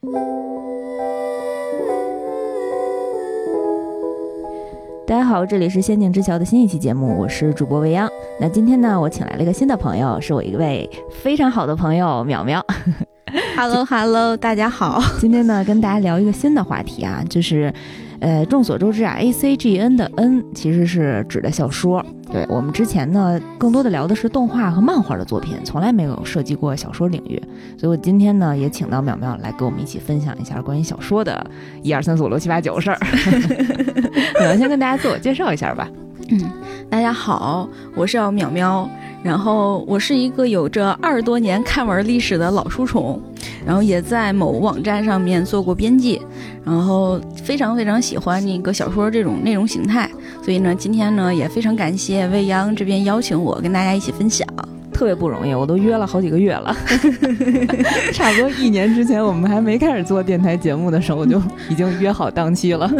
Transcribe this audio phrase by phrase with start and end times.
[0.00, 0.06] 大
[5.08, 8.08] 家好，这里是《仙境之桥》的新一期节目，我是主播未央。
[8.40, 12.62] 那今天呢，我请来了一个新的朋友，是我一位非常好的朋友淼淼。
[13.56, 15.02] Hello Hello， 大家好。
[15.18, 17.74] 今天呢，跟大家聊一个新的话题啊，就是，
[18.20, 22.06] 呃，众所周知啊，A C G N 的 N 其实是指的小说。
[22.38, 27.42] 对我们之前呢，更多的聊的是动画和漫画的作品，从来没有涉及过小说领域。
[27.76, 31.44] 所以我今天呢，也请到淼淼来跟我们一起分享一下关于小说的
[31.82, 32.98] 一二三四五六七八九事儿。
[34.38, 35.88] 淼淼先跟大家自我介绍一下吧。
[36.30, 36.40] 嗯，
[36.88, 38.88] 大家好，我是淼淼，
[39.24, 43.20] 然后我是一个有着二十多年看文历史的老书虫，
[43.66, 46.22] 然后也在某网站上面做过编辑，
[46.64, 50.08] 然后非常非常喜欢那个小说这种内容形态，
[50.48, 54.48] 所以呢，今天呢也非常感谢未央这边邀请我跟大家一起分享。
[54.90, 56.74] 特别不容易，我都约了好几个月了，
[58.14, 62.90] 差不多一年之前我们还没开始做电台节目的时候，我就已经约好档期了。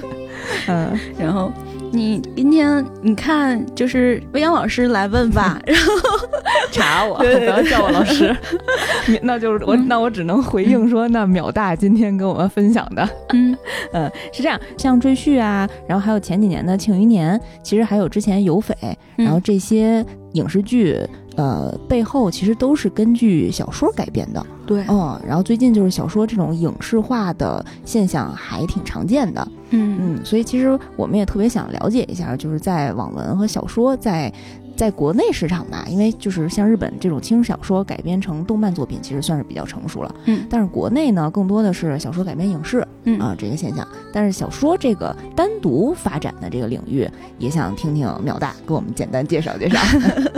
[0.66, 1.52] 嗯，然后
[1.90, 6.28] 你今天你看，就是未央老师来问吧， 然后
[6.70, 8.34] 查我，不要叫我老师，
[9.22, 13.56] 那就是我，那我只能回应说，那秒大今天跟我们分享的，嗯。
[13.92, 18.74] 嗯， 是这样，像赘婿啊，然后还有前几年的庆余年，其实还有之前有匪，
[19.16, 20.98] 然后这些影视剧。
[21.38, 29.96] 呃，背后其实都是根据小说改编的，对，嗯，然后最近就是小说这种影视化的现象还挺常见的，嗯。
[30.00, 34.32] 嗯，所以其实我们也特别想了解一下，就是在网文和小说在
[34.78, 43.18] 在国内市场吧，因为就是像日本这种轻小说改编成动漫作品，其实算是比较成熟了，嗯，但是国内呢，更多的是小说改编影视，嗯。
[43.18, 47.04] 啊这个现象，但是小说这个单独发展的这个领域，
[47.38, 49.80] 也想听听淼大给我们简单介绍介绍。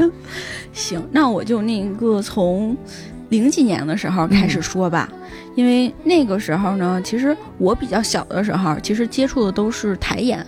[0.73, 2.75] 行，那我就那个从
[3.29, 10.45] 零几年的时候开始说吧，嗯、因为那个时候呢，其实我比较小的时候，其实接触的都是台演，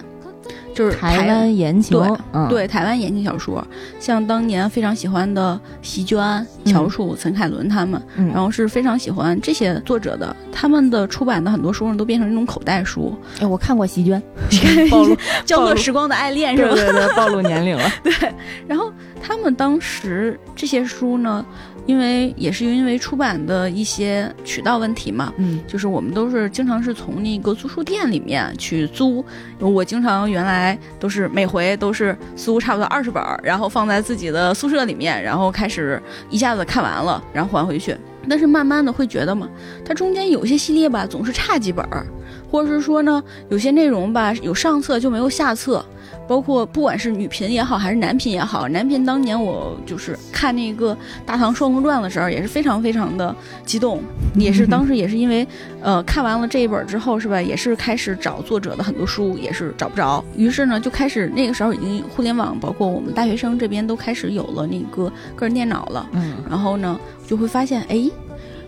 [0.74, 3.64] 就是台湾言情，对、嗯、对，台湾言情小说，
[4.00, 13.14] 像当年非常喜欢的席娟、乔楚、陈凯伦他们，嗯、然后是非常喜欢这些作者的，他们的出版的很多书呢，都变成那种口袋书。
[13.40, 14.22] 哎，我看过席娟，
[14.90, 16.74] 暴露 交错时光的爱恋是吧？
[16.74, 17.84] 对对对，暴露年龄了。
[18.02, 18.12] 对，
[18.66, 18.92] 然后
[19.22, 21.44] 他们当时这些书呢。
[21.86, 29.24] 因为也是因为出版的一些渠道问题嘛，嗯，就是我们都是经常是从那个租书店里面去租。
[29.58, 36.00] 我经常原来都是每回都是租差不多二十本，然后放在自己的宿舍里面，然后开始
[36.30, 37.96] 一下子看完了，然后还回去。
[38.28, 39.48] 但是慢慢的会觉得嘛，
[39.84, 41.84] 它中间有些系列吧，总是差几本，
[42.48, 45.84] 或者是说呢，有些内容吧有上册就没有下册。
[46.26, 50.94] 包括不管是女频也好，还是男频也好，男频当年我就是看那个
[51.26, 53.34] 《大唐双龙传》的时候，也是非常非常的
[53.64, 54.00] 激动，
[54.34, 55.46] 也是当时也是因为，
[55.82, 68.10] 呃，看完了这一本之后，是吧，也是开始找作者的很多书，也是找不着，于是呢，就开始那个时候已经互联网，包括我们大学生这边都开始有了那个个人电脑了，嗯，然后呢，就会发现，哎。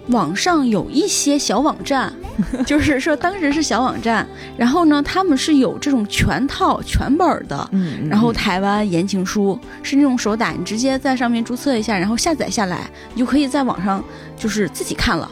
[0.08, 2.12] 网上有一些小网站，
[2.66, 4.26] 就是说当时是小网站，
[4.56, 14.04] 然后呢，他们是有这种全套全本的，嗯，然后台湾言情书是那种手打，你直接在上面注册一下，然后下载下来，你就可以在网上
[14.36, 15.30] 就是自己看了，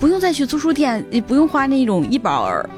[0.00, 2.32] 不用再去租书店，也不用花那种一本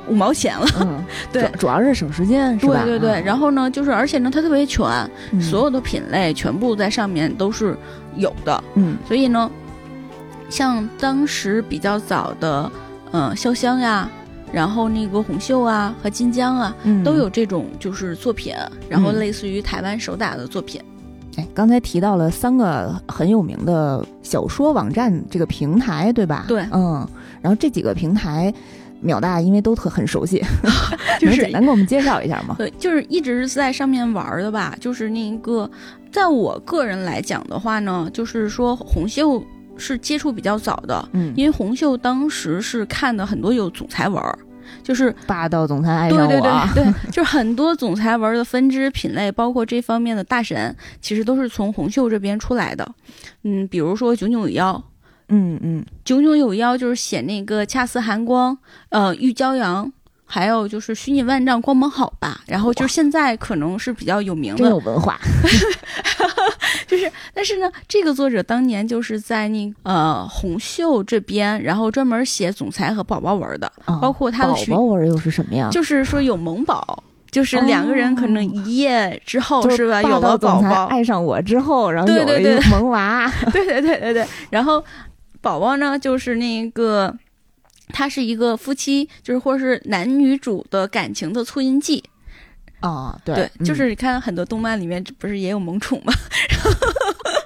[0.09, 0.67] 五毛钱了。
[0.81, 1.03] 嗯，
[1.33, 2.83] 对，主要是省时间，是吧？
[2.85, 4.87] 对对对，然后呢，就是而且呢，它特别全，
[5.33, 7.75] 嗯、所有的品类全部在上面都是
[8.17, 9.51] 有的，嗯，所以呢。
[10.51, 12.71] 像当时比较早的，
[13.13, 14.11] 嗯，潇湘呀，
[14.53, 18.55] 然后那个红袖啊和金江啊，嗯、都有这种就是作品，
[18.89, 20.81] 然后类似于台湾手打的作品。
[21.37, 26.45] 哎、嗯，刚才提到了三个很有名的小说网站这个平台，对吧？
[26.49, 27.09] 对，嗯，
[27.41, 28.53] 然后这几个平台。
[29.03, 30.45] 淼大因为都特很熟悉，
[31.19, 32.55] 就是简单给我们介绍一下吗？
[32.61, 34.77] 对，就是一直是在上面玩的吧。
[34.79, 35.71] 就是那个，
[36.13, 39.43] 在我个人来讲的话呢，就是说红袖。
[39.81, 44.23] 是接触比较早的，嗯，因为红袖当时是看的很多有总裁文，
[44.83, 52.87] 就是霸道总裁爱上我，对对对对， 就是很多总裁文的分支品类，包括这方面的大神，其实都是从红袖这边出来的。
[53.43, 54.85] 嗯，比如说炯炯有妖，
[55.29, 58.57] 嗯嗯，炯炯有妖就是写那个恰似寒光，
[58.91, 59.91] 呃，玉骄阳。
[60.31, 65.19] 还有就是虚拟万丈光芒好吧，然后就是现在可能是比较有名的，真有文化。
[66.87, 75.69] 就是，但是呢，这个作者当年就是在那呃红袖这边，然后专门写总裁和宝宝文的，哦、包括他的宝宝文又是什么呀？
[75.73, 77.03] 就是说有萌宝。
[77.31, 84.27] 就是两个人可能一夜之后、哦、是吧，有了宝宝，爱上我之后，然后有了一个萌娃， 对对对对对。
[84.51, 84.85] 然后
[85.41, 87.15] 宝宝呢，就是那个
[87.93, 92.03] 它是一个夫妻，就是或者是男女主的感情的促进剂。
[92.81, 96.13] 啊，对对，就是你看很多动漫里面不是也有萌宠吗？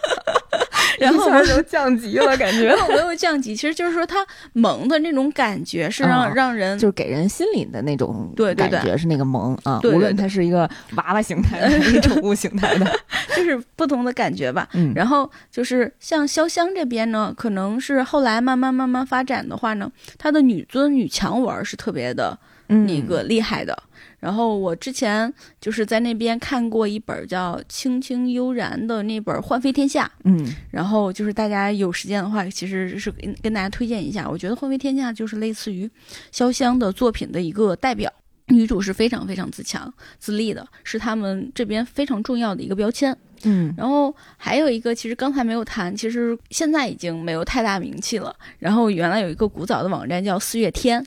[1.00, 13.00] 然后然后就降级了，感觉没有降级，其实就是说它萌的那种感觉是让、啊让人就是给人心里的那种对感觉是那个萌啊，对对无论它是一个娃娃形态的还是宠物形态的，
[13.36, 14.68] 就是不同的感觉吧。
[14.72, 22.36] 嗯，然后就是像潇湘这边呢，可能是后来慢慢慢慢发展的话呢，它的女尊女强文儿是特别的
[22.68, 23.76] 嗯那个厉害的。
[24.24, 25.30] 然后我之前
[25.60, 34.26] 就是在那边看过一本叫《青青悠然》的那本《幻飞天下》，嗯然后就是大家有时间的话，其实是跟跟大家推荐一下。
[34.26, 35.86] 我觉得《幻飞天下》就是类似于
[36.32, 38.10] 潇湘的作品的一个代表，
[38.46, 43.14] 女主是非常非常自强自立的，是他们这边非常重要的一个标签。
[43.42, 48.34] 嗯然后还有一个，其实刚才没有谈，其实现在已经没有太大名气了。
[48.58, 51.04] 然后原来有一个古早的网站叫四月天，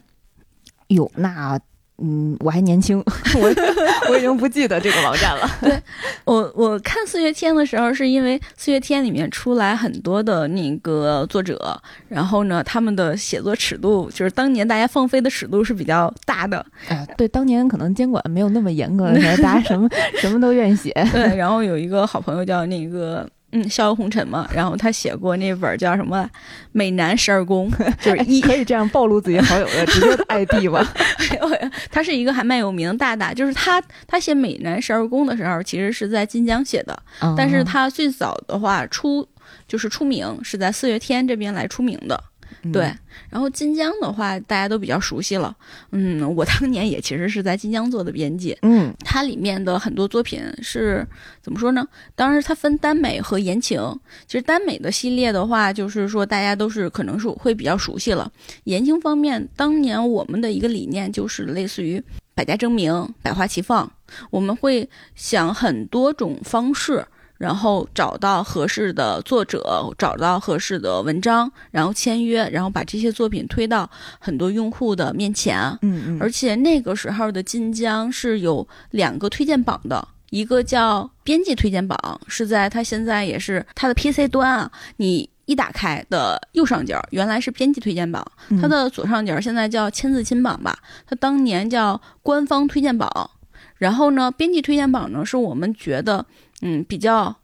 [0.89, 1.59] 哟，那
[1.99, 2.97] 嗯，我还年轻，
[3.41, 3.53] 我
[4.09, 5.49] 我已经不记得这个网站了。
[5.61, 5.81] 对
[6.25, 19.89] 我我看四月天的时候，是因为四月天里面出来很多的那个作者，然后呢，他们的写作尺度就是当年大家放飞的尺度是比较大的，哎，对，当年可能监管没有那么严格的时候， 大家什么
[20.19, 20.91] 什么都愿意写。
[21.11, 21.35] 对。
[21.35, 26.29] 然后有一个好朋友叫那个嗯逍遥红尘嘛， 然后他写过那本叫什么
[26.73, 27.71] 《美男十二宫》，
[28.03, 30.85] 就是一可以这样暴露自己好友的 直接的 ID 吗？
[31.89, 36.97] 他是一个还蛮有名的大大，就是他他写《美男十二宫》的时候，其实是在晋江写的，
[37.37, 39.27] 但是啊他最早的话出
[39.67, 42.21] 就是出名是在四月天这边来出名的，
[42.63, 42.91] 嗯对。
[43.29, 45.55] 然后晋江的话，大家都比较熟悉了，
[45.91, 51.05] 嗯，我当年也其实是在晋江做的编辑，嗯它里面的很多作品是
[51.41, 51.87] 怎么说呢？
[52.15, 53.81] 当然，它分耽美和言情。
[54.27, 58.31] 其实耽美的系列的话，就是说大家都是可能是会比较熟悉了。
[58.65, 62.01] 言情方面，当年我们的一个理念就是类似于
[62.33, 63.91] 百家争鸣、百花齐放，
[64.29, 67.05] 我们会想很多种方式。
[67.37, 73.89] 然后找到合适的作者，找到合适的文章，然后签约，然后把这些作品推到
[74.19, 75.57] 很多用户的面前。
[75.81, 93.29] 嗯嗯，而且那个时候的晋江是有两个推荐榜的，一个叫编辑推荐榜，是在它现在也是它的 PC 端啊，你一打开的右上角原来是编辑推荐榜，嗯它的左上角现在叫千字亲榜吧，它当年叫官方推荐榜。
[93.77, 96.25] 然后呢，编辑推荐榜呢是我们觉得
[96.61, 97.35] 嗯比较。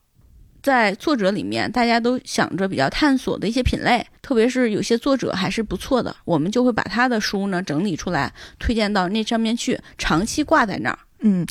[0.62, 11.00] 在作者里面，大家都想着比较探索的一些品类，特别是有些作者还是不错的，我们就会把他的书呢整理出来，推荐到那上面去，长期挂在那儿。
[11.20, 11.46] 嗯，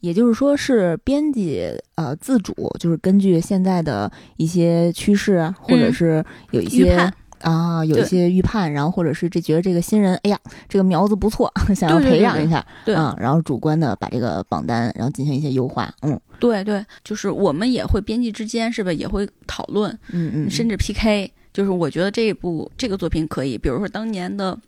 [0.00, 10.38] 也就是说是编辑呃自主，就是根据现在的一些趋势啊，或者嗯是有一些啊，有一些预判，然后或者是这觉得这个新人，哎呀，
[10.68, 21.30] 这个苗子不错， 想要培养一下，对啊，然后主观的把这个榜单，然后进行一些优化，嗯对对，就是我们也会编辑之间是吧，也会讨论，嗯嗯，甚至 PK。
[21.52, 24.58] 就是我觉得这一部这个作品可以，比如说当年的，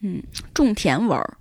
[0.00, 0.22] 嗯，
[0.52, 1.38] 种田文儿，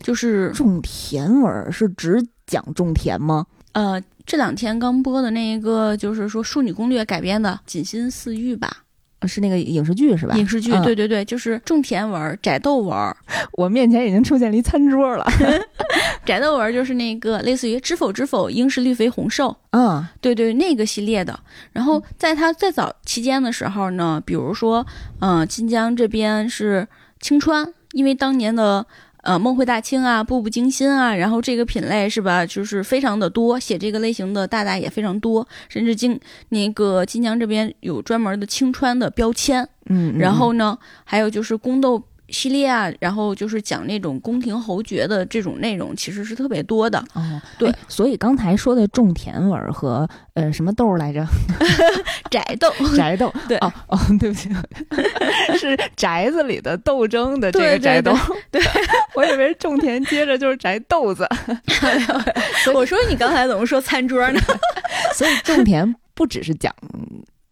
[0.00, 3.46] 就是种田文儿是只讲种田吗？
[3.72, 8.81] 呃这两天刚播的那一个，就是说《淑女攻略》改编的《锦心似玉》吧，呃
[9.28, 10.34] 是那个影视剧是吧？
[10.36, 13.16] 影视剧，嗯对对对，就是种田文儿、摘豆文儿，
[13.52, 15.26] 我面前已经出现了一餐桌了，
[16.24, 19.56] 摘豆文儿就是那个类似于《知否知否，应是绿肥红瘦》。
[19.78, 21.38] 啊，对对，那个系列的。
[21.72, 24.86] 然后在它最早期间的时候呢，比如说，
[25.20, 26.86] 嗯、晋江这边是
[27.20, 28.84] 青川，因为当年的
[29.22, 39.66] 呃梦回大清啊、步步惊心啊，然后这个品类是吧，就是非常的多，写这个类型的大大也非常多，甚至金那个晋江这边有专门的青川的标签。
[39.86, 42.02] 嗯，嗯然后呢，还有就是宫斗。
[42.32, 46.98] 系列啊，然后就是讲那种宫廷侯爵的这种内容，其实是特别多的。
[47.12, 51.24] 哦，对哎所以刚才说的种田文儿和呃什么豆儿来着？
[52.30, 54.48] 宅斗， 宅斗，对哦哦，对不起，
[55.58, 58.16] 是宅子里的斗争的这个宅斗，
[58.50, 58.60] 对
[59.14, 61.28] 我以为种田接着就是宅豆子，
[62.74, 64.40] 我说你刚才怎么说餐桌呢？
[65.14, 66.74] 所以种田不只是讲。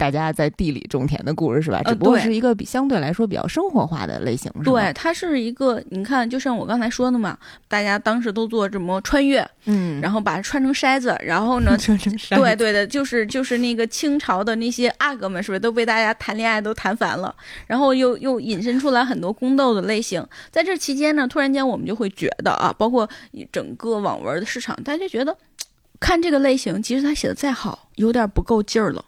[0.00, 1.83] 大家在地里种田的故事是吧？
[1.85, 7.37] 呃只不过对是一个比相对来说比较生活化的类型，对，，它是一个，你看，就像我刚才说的嘛，
[7.69, 17.35] 大家当时都做什么穿越，嗯，然后把它穿成筛子，然后呢， 穿成山对对的，就是就是那个清朝的那些阿哥们，是不是都被大家谈恋爱都谈烦了？
[17.66, 20.26] 然后又又引申出来很多宫斗的类型。
[20.50, 23.07] 在这期间呢，突然间我们就会觉得啊，包括
[23.52, 25.37] 整个网文的市场，大家就觉得
[26.00, 29.04] 看这个类型，即使他写的再好，有点不够劲儿了。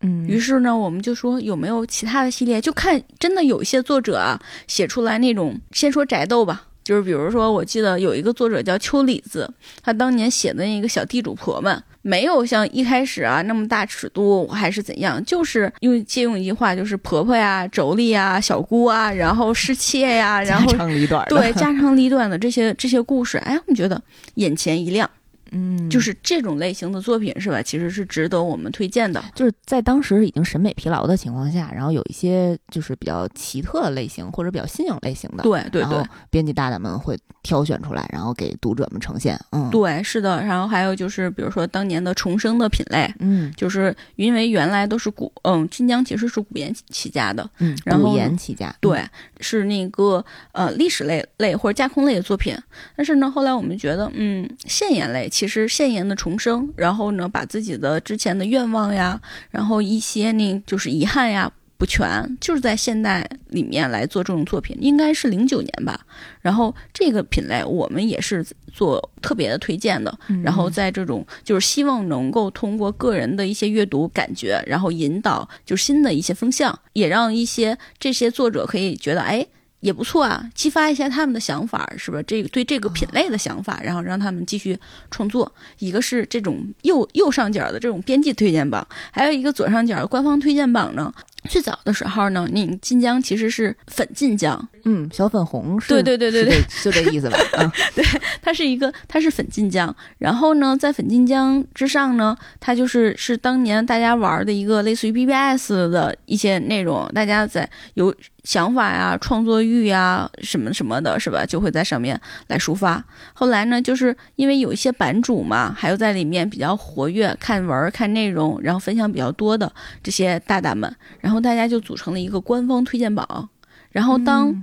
[0.00, 2.60] 嗯，于是呢，我们就说有没有其他的系列？
[2.60, 9.50] 就看真的有一些作者啊，写出来那种，先说宅斗吧，就是比如说，我记得有一个作者叫秋李子，
[9.82, 24.00] 他当年写的那个小地主婆们，没有像一开始啊那么大尺度，还是怎样，就是用借用一句话，就是婆婆呀、妯娌呀、小姑啊，然后侍妾呀，然后家长里短，对 家长里短的这些这些故事，哎，我们觉得
[24.34, 25.10] 眼前一亮。
[25.52, 27.62] 嗯，就是这种类型的作品是吧？
[27.62, 29.22] 其实是值得我们推荐的。
[29.34, 39.38] 就是在当时已经审美疲劳的情况下，然后有一些就是比较奇特的类型或者比较新颖类型的，对对对，编辑大大们会挑选出来，然后给读者们呈现。
[39.52, 40.42] 嗯，对，是的。
[40.42, 49.00] 然后还有就是，比如说当年的重生的品类，嗯，就是因为原来都是古，嗯，晋江其实是古言起家的，嗯，古言起家，对，
[49.40, 52.56] 是那个呃历史类类或者架空类的作品。
[52.96, 55.30] 但是呢，后来我们觉得，嗯，现言类。
[55.36, 66.06] 其实现言的重生，然后呢，把自己的之前的愿望呀，然后一些呢就是遗憾呀不全，就是在现代里面来做这种作品，应该是零九年吧。
[66.40, 70.18] 然后这个品类我们也是做特别的推荐的。
[70.42, 79.46] 然后在这种就是希望能够通过个人的一些阅读感觉，然后引导就新的一些风向，也让一些这些作者可以觉得哎。
[79.80, 82.22] 也不错啊，激发一下他们的想法，是吧？
[82.26, 84.78] 这个对这个品类的想法，然后让他们继续
[85.10, 85.52] 创作。
[85.78, 91.12] 一个是这种右右上角的这种编辑推荐榜，还有一个左上角的官方推荐榜呢。
[91.48, 97.36] 最早的时候呢，你晋江其实是粉晋江，嗯，小粉红是，对对对对对，就这意思吧。
[97.58, 98.04] 嗯， 对，
[98.40, 99.94] 它是一个，它是粉晋江。
[100.18, 108.14] 然后呢，在粉晋江之上呢，它就是是当年大家玩的一个类似于 BBS 的一些内容，大家在有
[108.44, 111.44] 想法呀、创作欲呀什么什么的，是吧？
[111.44, 113.04] 就会在上面来抒发。
[113.34, 121.36] 后来呢，就是因为有一些版主嘛，还有在里面比较活跃、看文、看内容，然后分享比较多的这些大大们，然后。
[121.46, 123.48] 大家就组成了一个官方推荐榜，
[123.96, 124.54] 然后当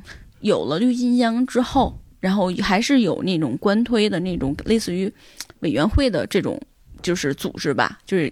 [0.42, 5.12] 有了绿金江之后，然后还是有那种官推的那种类似于
[5.62, 6.62] 委员会的这种
[7.02, 8.32] 就是组织吧，就是，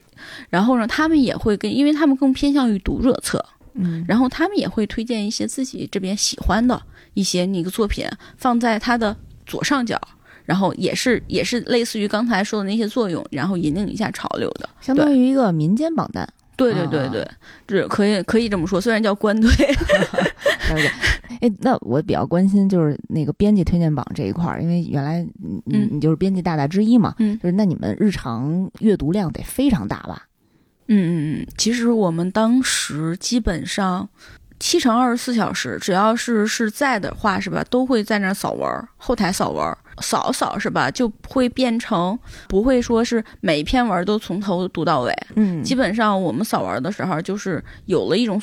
[0.51, 3.43] 然后呢，他们也会跟，因为他们更偏向于读者侧，
[3.73, 6.79] 嗯，然后他们也会推荐一些自己这边喜欢的
[7.15, 8.05] 一些那个作品
[8.37, 9.17] 放在他的
[9.47, 9.99] 左上角，
[10.45, 16.31] 然后也是也是类似于刚才说的那些作用，然后引领一下潮流的，相当于一个民间榜单。
[16.57, 17.27] 对对对对，
[17.65, 19.49] 这可以可以这么说，虽然叫官推。
[21.41, 25.25] 哎，那我比较关心就是那个编辑推荐榜这一块儿，因为原来
[25.65, 30.27] 你你就是编辑大大之一嘛，嗯，就是那你们日常阅读量得非常大吧？
[30.87, 34.07] 嗯嗯嗯，其实我们当时基本上。
[34.63, 42.15] 七乘二十四小时，只要是是在的话，是吧，都会在那扫文，后台扫文，扫扫是吧，就会变成
[42.47, 45.11] 不会说是每一篇文都从头读到尾。
[45.35, 48.39] 嗯，基本上我们扫文的时候，就是有了一种。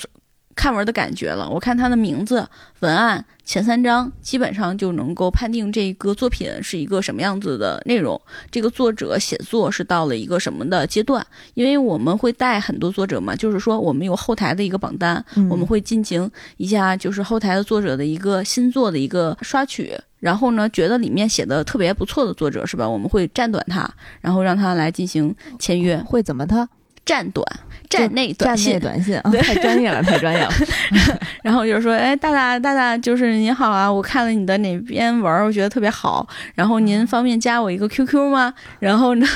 [0.59, 2.45] 看文的感觉了，我看他的名字、
[2.81, 8.21] 文案前三章，基本上就能够判定这个作品是一个什么样子的内容。
[8.51, 11.25] 这个作者写作是到了一个什么的阶段？
[11.55, 22.89] 因为我们会带很多作者嘛，就是说我们有后台的一个榜单，我们会进行一下就是后台的作者的一个新作的一个刷取，然后呢，觉得里面写的特别不错的作者是吧？
[22.89, 23.89] 我们会站短他，
[24.21, 25.97] 然后让他来进行签约。
[25.99, 26.69] 会怎么他？
[27.07, 27.47] 站短。
[27.89, 30.51] 站内短信，短信啊，太专业了，太专业了。
[31.43, 36.27] 然后就是说，哎，大大大大，就是您好啊，我看了你的哪篇文，我觉得特别好。
[36.55, 38.53] 然后您方便加我一个 QQ 吗？
[38.79, 39.27] 然后呢，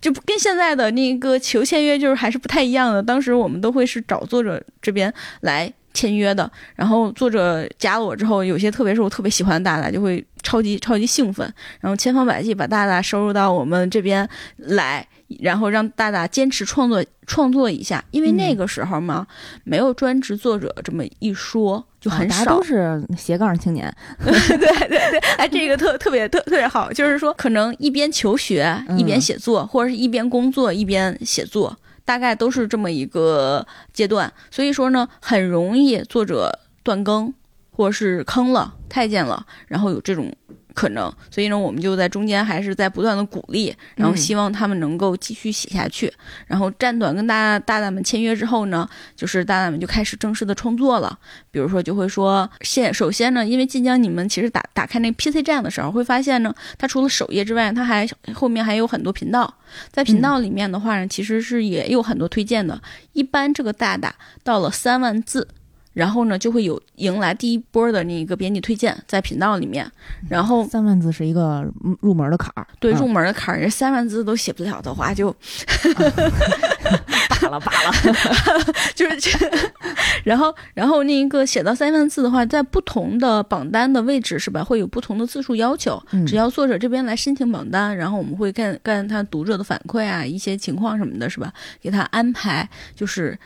[0.00, 3.02] 就跟现在的那个求签约就是还是不太一样的。
[3.02, 6.50] 当时我们都会是找作者这边来签约的。
[6.74, 11.50] 然后作者加了我之后，有些特别是我特别喜欢的大大，就会超级超级兴奋，
[11.80, 15.06] 然后千方百计把大大收入到我们这边来。
[15.40, 19.26] 然后让大大坚持创作创作一下，因为那个时候嘛，
[19.64, 23.94] 没有专职作者这么一说，就很少，都是斜杠青年。
[24.24, 34.32] 对 对对， 哎，这个特特别特特别好，就是说可能一边求学一边写作，或者是一边工作一边写作，大概都是这么一个阶段。
[34.50, 37.32] 所以说呢，很容易作者断更，
[37.70, 40.32] 或者是坑了、太监了，然后有这种。
[40.74, 46.12] 可能，所以呢，我们就在中间还是在不断的鼓励，然后希望他们能够继续写下去。
[46.46, 51.18] 然后站短跟大大大们签约之后呢，就是大大们就开始正式的创作了。
[51.50, 59.52] 比如说，就会说，现首先呢，因为晋江你们其实打打开那 PC 站的时候，会发现呢，它除了首页之外，它还后面还有很多频道。
[59.90, 62.80] 在频道里面的话呢，其实是也有很多推荐的。
[63.12, 65.48] 一般这个大大到了三万字。
[65.92, 69.90] 然后呢，就会有迎来第一波的那个编辑推荐在频道里面。
[70.28, 71.64] 然后三万字是一个
[72.00, 75.30] 入门的坎儿，对入门的坎儿，人三万字都写不了的话就
[77.40, 77.92] 罢 了罢了，
[78.94, 79.30] 就是 这，
[80.24, 86.00] 然后然后那一个写到三万字的话，在不同的榜单的位置是吧，会有不同的字数要求。
[86.12, 91.52] 嗯只要作者这边来申请榜单，然后我们会看看他读者的反馈啊，一些情况什么的，是吧？
[91.80, 93.36] 给他安排就是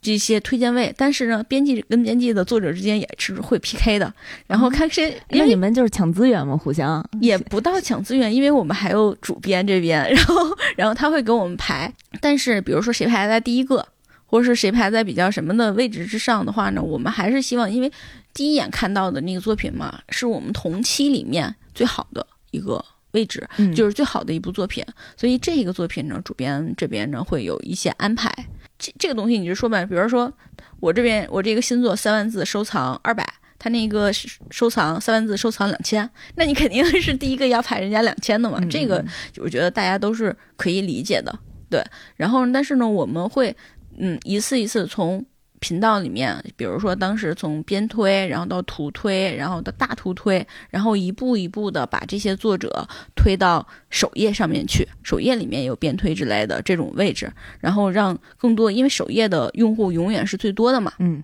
[0.00, 0.92] 这些推荐位。
[0.96, 4.12] 但是呢，编辑跟编辑的作者之间也是会 PK 的，
[4.46, 6.56] 然后看谁，因那为你们就是抢资源嘛？
[6.56, 10.34] 互相也不到抢资源，因为我们还有主编这边， 然后
[10.76, 11.92] 然后他会给我们排。
[12.20, 13.86] 但是比如说谁排在第一个，
[14.26, 17.90] 或者是谁排在比较什么的位置之上的话呢，我们还是希望，因为
[18.34, 24.84] 第一眼看到的那个作品嘛，是我们同期里面最好的一个位置，嗯就是最好的一部作品。
[25.16, 28.32] 所以这个作品呢，主编这边呢会有一些安排。
[28.78, 30.32] 这这个东西你就说吧，比如说
[30.80, 33.26] 我这边我这个新作三万字收藏二百。
[33.60, 34.12] 他那个
[34.52, 38.56] 收藏三万字收藏两千，那你肯定是第一个要排人家两千的嘛。
[38.60, 39.04] 嗯这个
[39.38, 41.36] 我觉得大家都是可以理解的，
[41.68, 41.84] 对。
[42.14, 43.52] 然后，但是呢，我们会
[43.96, 45.26] 嗯一次一次从
[45.60, 61.22] 频道里面，比如说当时从边推，然后到图推，然后到大图推，然后一步一步的把这些作者推到首页上面去，首页里面有边推之类的这种位置，然后让更多，因为首页的用户永远是最多的嘛，嗯。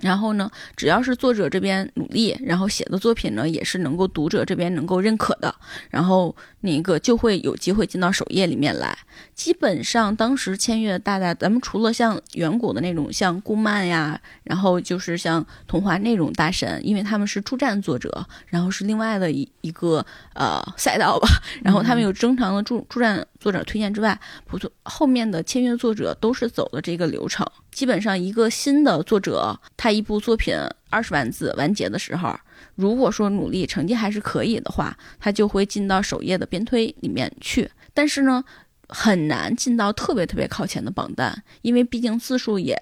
[0.00, 5.54] 然后呢，只要是作者这边努力，然后写的作品呢，也是能够读者这边能够认可的，
[5.90, 8.96] 然后那个就会有机会进到首页里面来。
[9.34, 21.28] 基本上当时签约的大大，咱们除了像远古的那种，像顾漫呀，然后就是像童话那种大神，因为他们是助战作者，然后是另外的一一个呃赛道吧，
[21.62, 27.46] 然后他们有正常的助助战作者推荐之外，不错，后面的签约作者都是走的这个流程。
[27.70, 30.54] 基本上一个新的作者，他一部作品
[30.90, 32.36] 二十万字完结的时候，
[32.74, 37.70] 如果说努力成绩还是可以的话，他就会进到首页的编推里面去。
[37.94, 38.42] 但是呢，
[38.88, 42.76] 很难进到特别特别靠前的榜单，因为毕竟字数也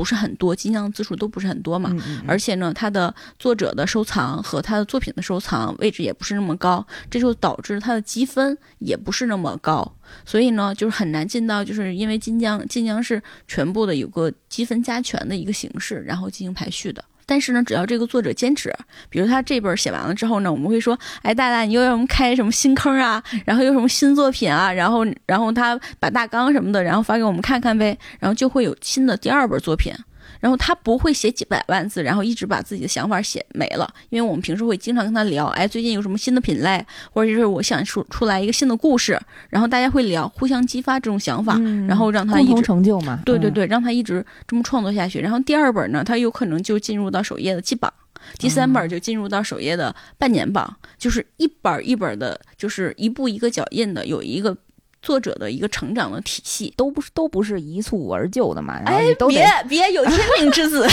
[0.00, 1.94] 不是很多，金量字数都不是很多嘛。
[2.26, 9.94] 而且呢，他的作者的收藏和他的作品的收藏位置也不是那么高，这就导致他的积分也不是那么高，
[10.24, 17.04] 所以呢，就是很难进到，就是因为晋江晋江是全部的有个积分加权的一个形式，然后进行排序的。
[17.30, 18.74] 但是呢，只要这个作者坚持，
[19.08, 23.22] 比如他这本写完了之后呢，我们会说，哎，大大，你又要我们开什么新坑啊？
[23.44, 24.72] 然后又什么新作品啊？
[24.72, 29.94] 然后，然后他把大纲什么的，然后发给我们看看呗，然后就会有新的第二本作品。
[30.40, 45.20] 然后他不会写几百万字，然后一直把自己的想法写没了，因为我们平时会经常跟他聊，哎，最近有什么新的品类，或者是我想出出来一个新的故事，然后大家会聊，互相激发这种想法，嗯然后让他共同一直成就嘛，嗯，对对对，让他一直这么创作下去。
[45.20, 47.92] 然后第二本呢，他有可能就进入到首页的季榜，
[48.38, 54.56] 第三本就进入到首页的半年榜，就是一本一本的，就是一步一个脚印的，有一个
[55.02, 56.72] 作者的一个成长的体系。
[56.76, 60.86] 都不是都不是一蹴而就的嘛，然后哎你，都别得别有天命之子，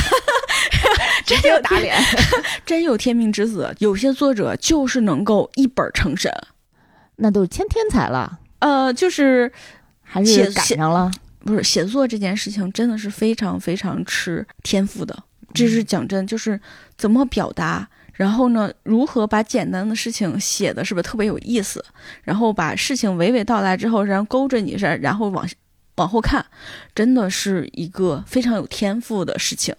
[1.26, 1.96] 真有打脸。
[2.66, 3.74] 真有天命之子。
[3.80, 6.32] 有些作者就是能够一本成神，
[7.18, 9.52] 那都是天天才了，呃，就是
[10.04, 11.12] 还写是赶上了？
[11.40, 15.18] 不是写作这件事情真的是非常非常吃天赋的，
[15.54, 16.60] 这是讲真，就是
[16.98, 21.84] 怎么表达，然后呢，如何把简单的事情写的是不是特别有意思，
[22.24, 25.48] 然后把事情娓娓道来之后，然后勾着你是，然后往
[25.96, 26.44] 往后看，
[26.96, 29.74] 真的是一个非常有天赋的事情。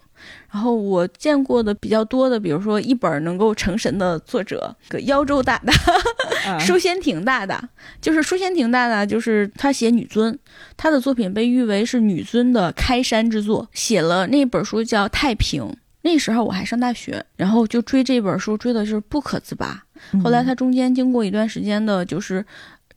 [0.50, 5.72] 然后我见过的比较多的，比如说一本能够成神的作者，个妖州大大，
[6.46, 7.68] 嗯舒仙亭大大，
[8.00, 10.36] 就是书仙亭大大，就是他写女尊，
[10.76, 15.62] 他的作品被誉为是女尊的开山之作，写了那本书叫《太平》。
[16.02, 19.84] 那时候我还上大学，然后就追这本书，追的是不可自拔。
[20.12, 22.44] 嗯后来他中间经过一段时间的，就是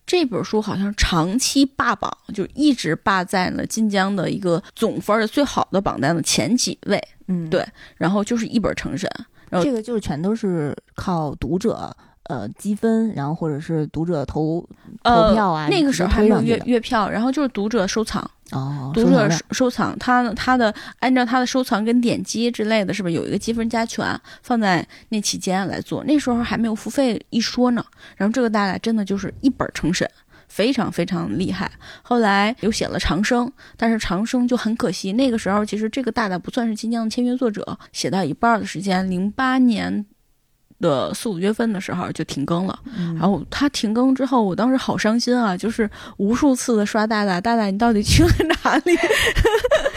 [0.06, 9.10] 这本书好像长期霸榜，就一直霸在了晋江的一个总分的最好的榜单的前几位，嗯，对然后就是一本成神。
[9.50, 14.66] 然后这个就是全都是靠读者呃积分，然后或者是读者投
[15.02, 26.04] 呃投票啊，那个时候还没有月月票，然后就是读者收藏，哦，读者收藏他他的按照他的收藏跟点击之类的，是不是有一个积分加权放在那期间来做？
[26.04, 27.84] 那时候还没有付费一说呢。
[28.16, 30.08] 然后这个大大真的就是一本成神。
[30.48, 35.10] 非常非常厉害，后来又写了长生，但是长生就很可惜。
[35.14, 40.04] 那个时候其实这个大大不算是晋江的签约作者，写到一半的时间，零八年
[40.82, 42.78] 的四五月份的时候就停更了。
[42.94, 48.30] 嗯然后他停更之后，我当时好伤心啊，就是无数次的刷大大，大大你到底去了
[48.64, 48.94] 哪里？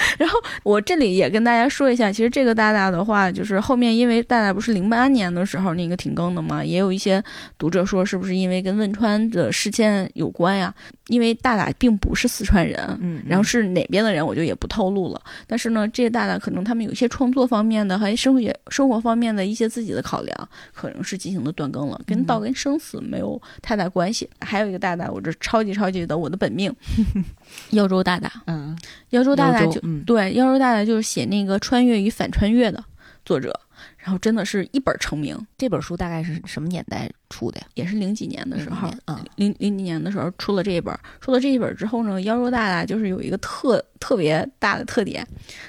[0.18, 7.24] 然后我这里也跟大家说一下，其实这个大大的话，就是后面因为大大不是零八年的时候那个停更的嘛，也有一些
[7.58, 10.74] 读者说是不是因为跟汶川的事件有关呀？
[11.08, 15.22] 因为大大并不是四川人，嗯，然后是哪边的人，我就也不透露了。
[15.46, 24.28] 但是呢，这些大大可能他们有一些创作方面的，还有生活生活方面的一些自己的考量，可能是进行了断更了，跟道跟生死没有太大关系。
[24.40, 26.76] 还有一个大大，我这超级超级的我的本命，
[27.70, 28.76] 耀州大大，嗯，
[29.12, 32.84] 耀州大大就、嗯对，妖兽大大就是写那个穿越与反穿越的
[33.24, 33.60] 作者，
[33.98, 37.68] 然后真的是一本成名，这本书大概是什么年代出的呀？
[37.74, 45.28] 也是零几年的时候，嗯，零零几年的时候出了这一本儿，出了这一本儿之后呢，妖兽大大就是有一个特特别大的特点，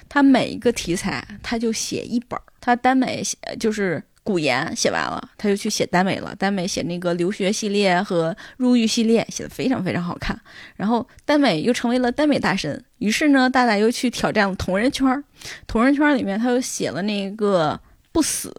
[0.09, 10.37] 他每一个题材他就写一本儿，他耽美写就是古言写完了，他就去写耽美了，耽美写那个留学系列和入狱系列写的非常非常好看，
[10.75, 15.23] 然后耽美又成为了耽美大神，于是呢，大大又去挑战了同人圈儿，
[15.69, 18.53] 同人圈儿里面他又写了那个不死。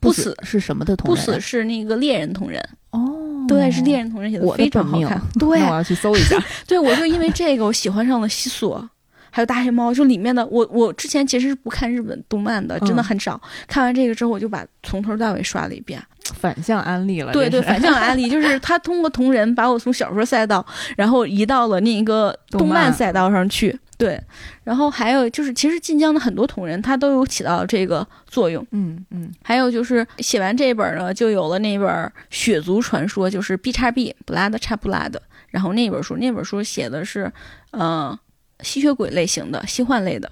[0.00, 1.16] 不死是什么的同不？
[1.16, 5.20] 死是那个猎人同人，哦，对，是猎人同人写的我非常好看。
[5.40, 6.40] 对 那我要去搜一下。
[6.68, 8.88] 对，我就因为这个，我喜欢上了西索，
[9.30, 9.92] 还有大黑猫。
[9.92, 13.40] 就里面的我，我之前其实是不看日本动漫的，真的嗯很少。
[13.66, 16.02] 看完这个之后，我就把从头到尾刷了一遍。
[16.34, 20.64] 反向安利了，对对，反向安利就是他通过同人把我从小说赛道，
[20.94, 23.76] 然后移到了那个动动漫漫赛道上去。
[23.96, 24.20] 对，
[24.62, 28.64] 然后还有就是，其实晋江的很多同人，他都有起到这个作用。
[28.72, 31.88] 嗯嗯还有就是写完这本呢，就有了那本
[32.28, 35.20] 《血族传说》，就是 B 叉 B 布拉德叉布拉德。
[35.48, 37.32] 然后那本书，那本书写的是，
[37.70, 38.16] 呃，
[38.62, 40.30] 吸血鬼类型的、吸幻类的。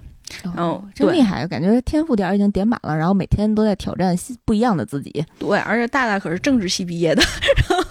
[0.57, 4.13] 哦对真厉害，感觉天赋点儿已经点满了，然后每天都在挑战
[4.43, 5.25] 不一样的自己。
[5.39, 7.23] 对，而且大大可是政治系毕业的，
[7.63, 7.85] 然后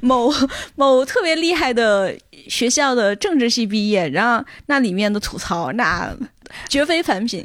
[0.00, 0.32] 某
[0.76, 2.16] 某特别厉害的
[2.48, 6.16] 学校的政治系毕业，然后那里面的吐槽那
[6.68, 7.44] 绝非凡品，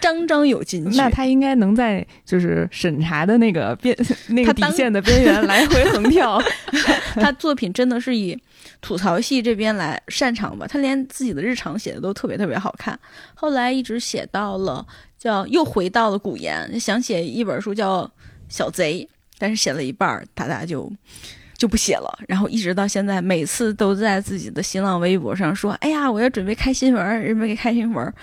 [0.00, 0.96] 张张有金句。
[0.96, 3.96] 那他应该能在就是审查的那个边
[4.30, 6.40] 那个底线的边缘来回横跳。
[7.18, 8.38] 他作品真的是以
[8.80, 12.98] 吐槽系这边来擅长吧，他连自己的日常写的都特别特别好看。
[13.34, 14.86] 后来一直写到了
[15.18, 18.04] 叫又回到了古言，想写一本书叫
[18.48, 19.06] 《小贼》，
[19.38, 20.90] 但是写了一半，大大就
[21.56, 22.18] 就不写了。
[22.28, 28.14] 然后一直到现在，每次都在自己的新浪微博上说：“哎呀，我要准备开新文儿，准备开新文儿。”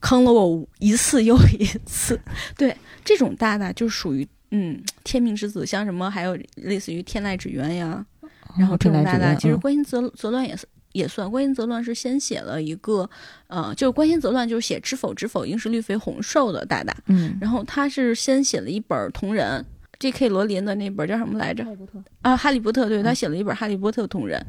[0.00, 2.18] 坑了我一次又一次。
[2.56, 8.06] 对，这种大大就属于嗯天命之子，像什么还有类似于天籁之源呀。
[8.56, 11.30] 然后这种大大，其实嗯关心则则乱也是也算。
[11.30, 13.08] 关心则乱是先写了一个，
[13.48, 19.64] 呃，就是关心则乱就是写知否知否应是绿肥红瘦的大大，嗯，然后他是先写了一本同人
[19.98, 20.28] ，J.K.
[20.28, 21.64] 罗琳的那本叫什么来着？
[22.22, 24.44] 啊，哈利波特，对他写了一本哈利波特同人。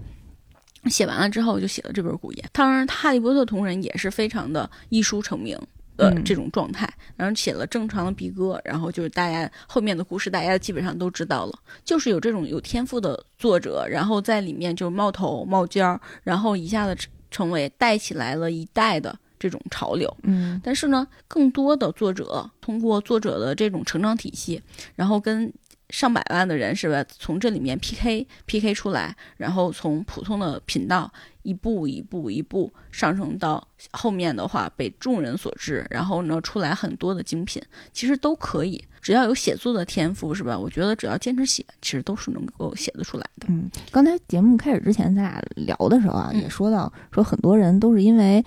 [0.85, 2.45] 写完了之后，就写了这本《古言》。
[2.53, 5.59] 当然，哈利波特同人也是非常的一书成名
[5.99, 6.91] 的嗯这种状态。
[7.17, 11.59] 然后写了正常的鼻歌，然后就是大家后面的故事，大家基本上都知道了。
[11.83, 20.11] 就是有这种有天赋的作者，然后在里面就冒头冒尖儿，然后一下子成成为带起来了一代的这种潮流。
[20.23, 24.61] 嗯但是呢，更多的作者通过作者的这种成长体系，
[24.95, 25.51] 然后跟
[25.89, 40.57] 上百万的人是吧，从这里面 PK PK 出来，然后从普通的频道一步一步一步上升到后面的话被众人所知，然后呢出来很多的精品，其实都可以，只要有写作的天赋是吧？
[40.57, 43.47] 我觉得只要坚持写，其实都是能够写得出来的。
[43.49, 48.45] 嗯，刚才节目开始之前，咱俩聊的时候啊，嗯也说到说很多人都是因为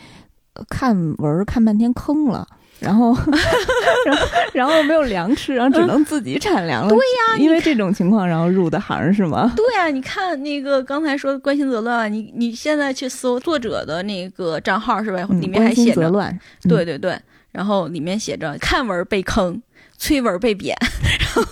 [0.54, 2.46] 呃看文儿看半天坑了。
[2.82, 3.14] 然后，
[4.04, 6.88] 然后，然后没有粮吃，然后只能自己产粮了。
[6.88, 9.52] 对呀，因为这种情况，然后入的行是吗？
[9.56, 15.24] 对啊，你看那个刚才说关心则乱，你你现在去搜作者的那个账号是吧？
[15.30, 16.30] 嗯里面还写着，则乱。
[16.64, 17.18] 嗯对对对，
[17.52, 19.60] 然后里面写着看文被坑，
[19.96, 20.76] 催文被贬，
[21.20, 21.42] 然后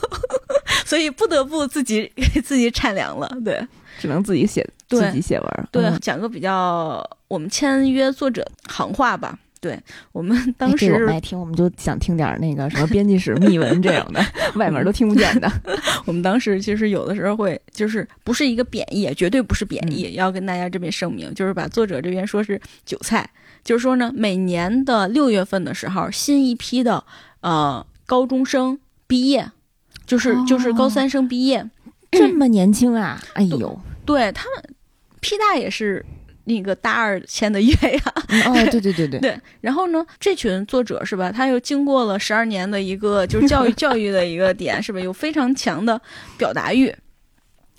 [0.84, 3.30] 所以不得不自己给 自己产粮了。
[3.44, 3.64] 对
[3.98, 5.68] 只能自己写，自己写文儿。
[5.70, 9.38] 对，嗯讲个比较我们签约作者行话吧。
[9.60, 9.78] 对
[10.12, 14.24] 我们哎当时爱听，我们就想听点儿那个什么编辑室秘闻这样的，
[14.56, 15.52] 外面都听不见的。
[16.06, 23.28] 我们当时其实有的时候会，就是不是一个贬义，绝对不是贬义，要跟大家这边声明，就是把作者这边说是韭菜，
[23.62, 27.04] 就是说呢，每年的六月份的时候，新一批的
[27.42, 29.50] 呃高中生毕业，
[30.06, 31.68] 就是、就是高哦三生毕业，
[32.10, 33.22] 这么年轻啊！
[33.34, 34.64] 哎呦，对他们
[35.20, 36.04] ，P 大也是
[36.44, 41.30] 那个大二签的约呀，嗯哦，对对对对， 对，然后呢，这群作者是吧？
[41.30, 44.98] 他又经过了十二年的一个就是教育 教育的一个点是吧？
[45.00, 46.00] 有非常强的
[46.36, 46.94] 表达欲。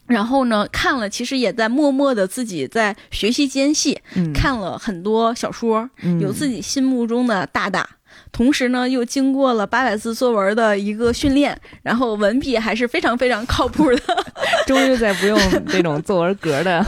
[0.08, 7.90] 然后呢，看了其实也在默默的自己在学习间隙，嗯看了很多小说，嗯有自己心目中的大大。
[8.32, 14.02] 同时呢，又经过了八百字作文的一个训练，然后文笔还是非常非常靠谱的。
[14.66, 16.84] 终于在不用这种作文格的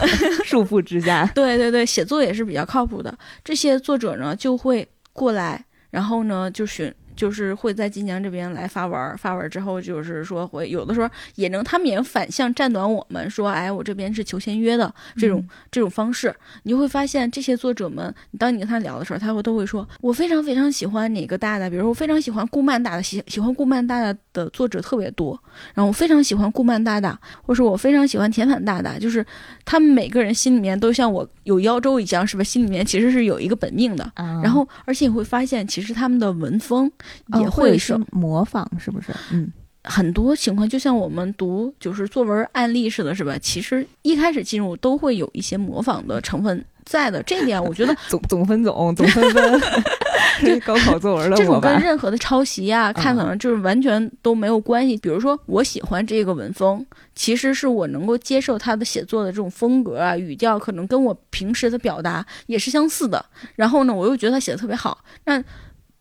[0.46, 3.14] 束缚之下， 对对对，写作也是比较靠谱的。
[3.44, 6.94] 这些作者呢就会过来，然后呢就选。
[7.16, 25.40] 就是会在晋江这边来发文，发文之后就是说会有的时候也能，他们也反向站短我们说，哎，我这边是求签约的这种这种方式，你就会发现这些作者们，当你跟他聊的时候，他会都会说，我非常非常喜欢哪个大大，比如说我非常喜欢顾漫大的，喜喜欢顾漫大大的作者特别多，
[25.74, 29.26] 然后我非常喜欢顾漫大大，或者说我非常喜欢田反大大，就是
[29.64, 32.44] 他们每个人心里面都像我有腰周一样，是吧？
[32.44, 34.12] 心里面其实是有一个本命的，
[34.44, 36.92] 然后而且你会发现，其实他们的文风。
[37.40, 39.12] 也会是模仿，是不是？
[39.32, 39.52] 嗯，
[39.84, 43.38] 很多情况就像我们读就是作文案例似的，是吧？
[43.42, 47.22] 其实一开始进入都会有一些模仿的成分在的。
[47.24, 49.62] 这一点 我觉得总总分总总分分，
[50.42, 54.96] 这高考作文的这种跟任何的抄袭啊，看可能就是完全都没有关系。
[54.98, 63.24] 比如说，我喜欢这个文风，其实是我能够接受他的写作的这种风格啊，语调可能跟我平时的表达也是相似的。
[63.56, 65.44] 然后呢，我又觉得他写的特别好，那。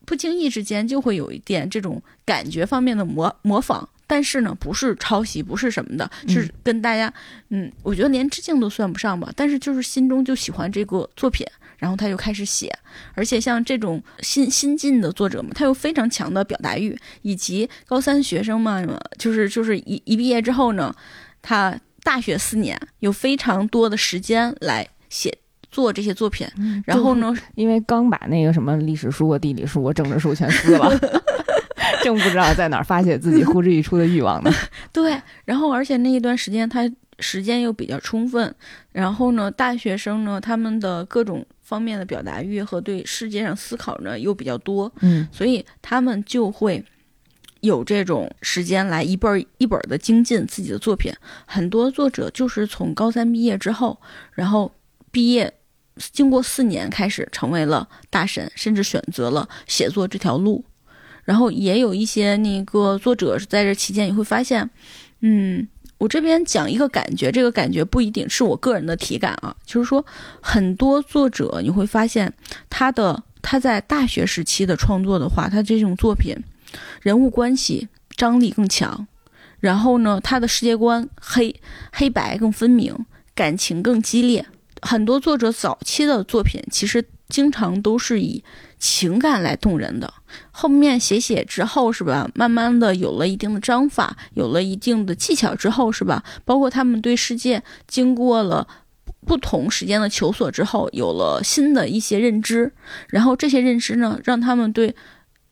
[0.04, 7.12] 不经意之间就会有一点这种感觉方面的模模仿，但是呢，不是抄袭，不是什么的，是跟大家，
[7.50, 9.32] 嗯，我觉得连致敬都算不上吧。
[9.36, 11.46] 但是就是心中就喜欢这个作品，
[11.78, 12.72] 然后他就开始写。
[13.14, 18.84] 而且像这种新新晋的作者嘛，他有非常强的表达欲，以及高三学生嘛，
[19.18, 20.94] 就是就是一一毕业之后呢，
[21.40, 25.38] 他大学四年有非常多的时间来写。
[25.72, 26.46] 做这些作品，
[26.84, 27.34] 然后呢？
[27.54, 30.92] 因为刚把那个什么历史书啊、地理书啊、政治书全撕了，
[32.04, 34.52] 正不知道在哪儿发泄自己呼之欲出的欲望呢。
[34.92, 38.54] 对，然后而且那一段时间他时间又比较充分，
[38.92, 46.84] 然后呢，大学生呢他们的各种方面的表达欲和对世界上思考呢又比较多，嗯，所以他们就会
[47.60, 51.10] 有这种时间来一本一本的精进自己的作品。
[51.46, 53.98] 很多作者就是从高三毕业之后，
[54.34, 54.70] 然后
[55.10, 55.54] 毕业。
[55.96, 60.64] 经过四年，开始成为了大神，甚至选择了写作这条路。
[61.24, 64.68] 然后也有一些那个作者是在这期间，你会发现，
[65.20, 70.04] 嗯，我这边讲一个感觉，这个感觉不一定是我个人的体感啊，就是说
[70.40, 72.32] 很多作者你会发现，
[72.68, 76.36] 他的他在大学时期的创作的话，他这种作品
[77.00, 79.06] 人物关系张力更强，
[79.60, 81.54] 然后呢，他的世界观黑
[81.92, 84.44] 黑白更分明，感情更激烈。
[84.82, 88.42] 很多作者早期的作品其实经常都是以
[88.78, 90.12] 情感来动人的，
[90.50, 92.28] 后面写写之后是吧？
[92.34, 96.22] 慢慢的有了一定的章法，有了一定的技巧之后是吧？
[96.44, 98.66] 包括他们对世界经过了
[99.24, 102.72] 不同时间的求索之后，有了新的一些认知，
[103.08, 104.94] 然后这些认知呢，让他们对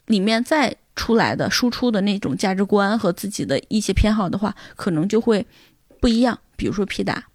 [0.06, 5.46] 里面再出来的输出的那种价值观和自己的一些偏好的话，可能就会
[6.00, 6.38] 不一样。
[6.56, 7.29] 比如说皮达。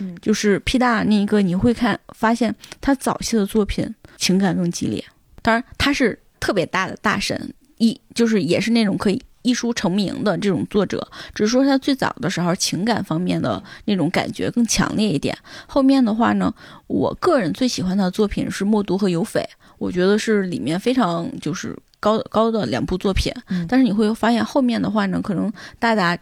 [0.00, 5.04] 嗯，就是 P 大那一个，你会看发现他早期的作品情感更激烈。
[5.42, 11.06] 当然，他是特别大的大神，一就是也是那种可以一书成名的这种作者。
[11.34, 15.36] 只是说他最早的时候情感方面的那种感觉更强烈一点。
[15.66, 16.52] 后面的话呢，
[16.86, 19.40] 我个人最喜欢他的作品是《默读》和《有匪》，
[19.78, 23.30] 我觉得是里面非常就是高高的两部作品。
[23.68, 26.18] 但是你会发现后面的话呢，可能大大。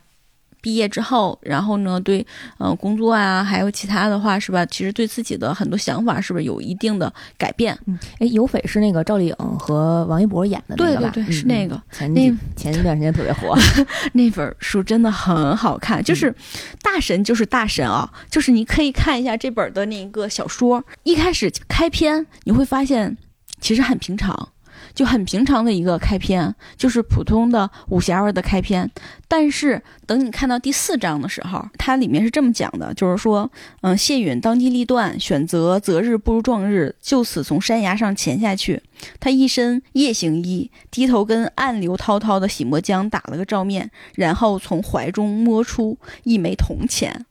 [0.61, 2.27] 毕业之后，然后呢，对，
[2.59, 4.65] 嗯，工作啊，还有其他的话，是吧？
[4.67, 7.79] 其实对自己的很多想法，是不是有一定的改变？
[7.87, 11.11] 嗯，哎，有匪是那个赵丽颖和王一博演的那个吧？
[11.13, 11.81] 对对对，是那个。
[11.91, 13.57] 前那前一段时间特别火，
[14.13, 16.35] 那本书真的很好看，就是
[16.83, 23.17] 大神就是大神啊，就是你可以看一下这本的那个小说，一开始开篇你会发现
[23.61, 24.49] 其实很平常。
[24.95, 28.91] 就很平常的一个开篇，就是普通的武侠味的开篇。
[29.29, 33.51] 但是等你看到第四章的时候，它里面是这么讲的，就是说，
[33.83, 38.83] 嗯，谢允当机立断，选择择日不如撞日，就此从山崖上潜下去。
[39.19, 47.25] 他一身夜行衣，低头跟暗流滔滔的洗墨江打了个照面，然后从怀中摸出一枚铜钱，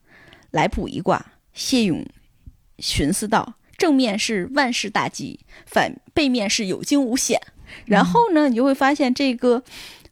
[0.51, 1.25] 来卜一卦。
[1.53, 2.05] 谢勇
[2.79, 3.55] 寻思道。
[3.79, 7.41] 正面是万事大吉，反背面是有惊无险。
[7.85, 9.63] 然后呢，你就会发现这个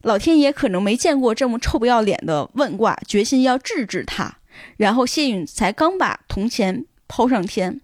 [0.02, 4.38] 老天爷可能没见过这么臭不要脸的问卦，决心要治治他。
[4.76, 7.80] 然后谢允才刚把铜钱抛上天。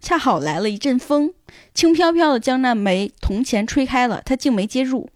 [0.00, 1.32] 恰好来了一阵风，
[1.74, 5.08] 轻飘飘的将那枚铜钱吹开了，他竟没接住，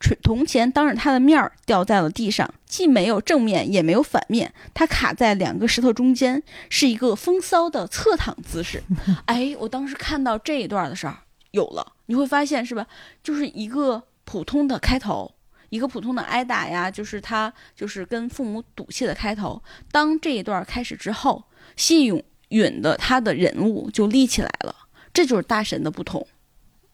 [0.00, 8.82] 吹铜钱当着他的面儿掉在了地上，既没有正面，也没有反面，他卡在两个石头中间，是一个风骚的侧躺姿势。
[9.26, 11.14] 哎，我当时看到这一段的时候，
[11.50, 12.86] 有了，你会发现是吧？
[13.22, 15.34] 就是一个普通的开头，
[15.70, 19.62] 一个普通的挨打呀，就是他就是跟父母赌气的开头。
[19.90, 21.44] 当这一段开始之后，
[21.76, 22.22] 谢勇。
[22.48, 24.74] 允的他的人物就立起来了，
[25.12, 26.26] 这就是大神的不同。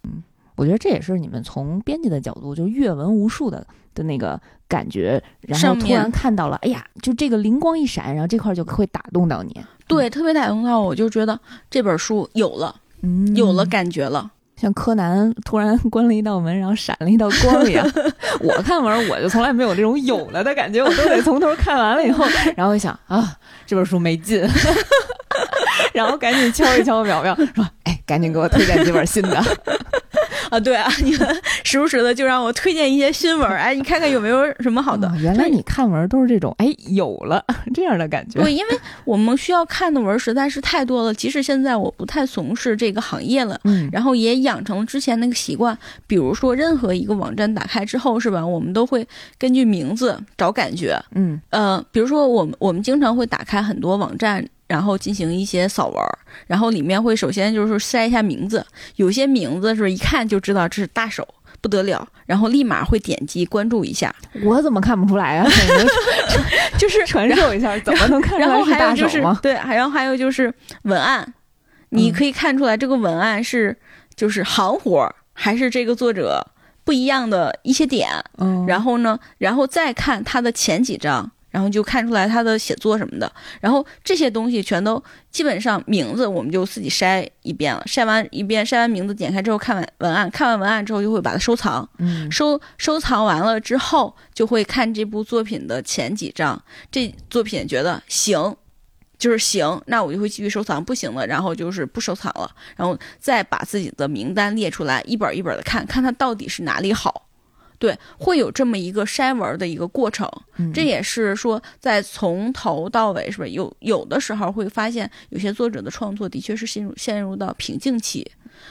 [0.04, 0.22] 嗯
[0.54, 9.58] 我觉得这也是你们从编辑的角度，就阅文无数的的那个感觉，然后突然看到了，哎呀，就这个灵光一闪，然后这块儿就会打动到你。
[9.88, 14.30] 对，特别打动到我，我就觉得这本书有了，嗯有了感觉了。
[14.62, 17.84] 像柯南突然 关了一道门，然后闪了一道光一样。
[18.40, 22.24] 我看完我就从来没有这种有了的感觉，我都得从头看完了以后，
[22.56, 24.40] 然后一想啊，这本书没劲，
[25.92, 29.42] 然后赶紧敲一敲淼淼，说：“哎，赶紧给我推荐几本新的。
[30.50, 35.08] 啊，对啊，你们时不时的就让我推荐一些新闻儿，哎，你看看有没有什么好的。
[35.08, 38.42] 哦原来你看文都是这种，哎，有了 这样的感觉。
[38.42, 43.58] 对，因为我们需要看的文儿实在是太多了，即使现在我不太从事这个行业了。
[43.64, 48.46] 嗯，然后也养成了之前那个习惯，比如说任何一个网站打开之后，是吧？
[48.46, 49.06] 我们都会
[49.38, 51.00] 根据名字找感觉。
[51.14, 58.64] 嗯呃，比如说我们我们经常会打开很多网站，然后进行一些扫文儿，然后里面会首先就是筛一下名字，
[58.96, 61.28] 有些名字是一看就知道这是大手。
[61.60, 65.46] 不得了，然后立马会点击关注一下，我怎么看不出来啊？
[66.76, 69.38] 就是 传授一下，怎么能看出来是还有就是大手吗？
[69.40, 70.52] 对，还然后还有就是
[70.84, 71.34] 文案，
[71.90, 73.76] 你嗯可以看出来这个文案是
[74.16, 76.44] 就是行活儿，还是这个作者
[76.82, 78.08] 不一样的一些点。
[78.38, 83.32] 嗯，然后呢，然后再看他的前几章，然后就看出来他的写作什么的。
[83.60, 91.88] 然后这些东西全都基本上名字我们就自己筛一遍了，筛完一遍，筛完名字点开之后看完文案，看完文案之后就会把它收藏。
[91.98, 96.60] 嗯收收藏完了之后，就会看这部作品的前几章，
[96.90, 98.56] 这作品觉得行，
[99.18, 107.28] 就是行，那我就会继续收藏；不行了，然后就是不收藏了，然后再把自己的名单列出来，一本一本的看，看它到底是哪里好。
[107.82, 113.50] 对，会有这么一个筛文的一个过程，嗯这也是说，在从头到尾，是不是？
[113.50, 118.24] 有有的时候会发现，有些作者的创作的确是陷入陷入到瓶颈期，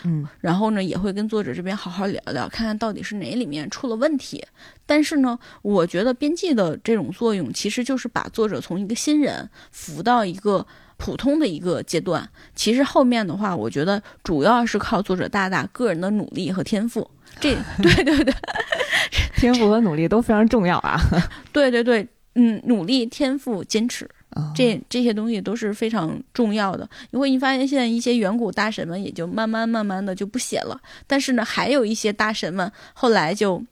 [0.06, 4.42] 嗯然后呢，也会跟作者这边好好聊聊，看看到底是哪里面出了问题。
[4.86, 10.66] 但是呢，我觉得编辑的这种作用，其实就是把作者从一个新人扶到一个
[11.02, 12.30] 普通的一个阶段。
[12.56, 17.10] 其实后面的话，我觉得主要是靠作者大大个人的努力和天赋。
[17.40, 18.32] 这， 对对对
[19.36, 21.02] 天赋和努力都非常重要啊。
[21.52, 26.88] 对对对，嗯，努力、天赋、坚持，啊这这些东西都是非常重要的。
[27.10, 33.64] 因为你发现现在一些远古大神们也就慢慢慢慢的就不写了，但是呢，还有一些大神们后来就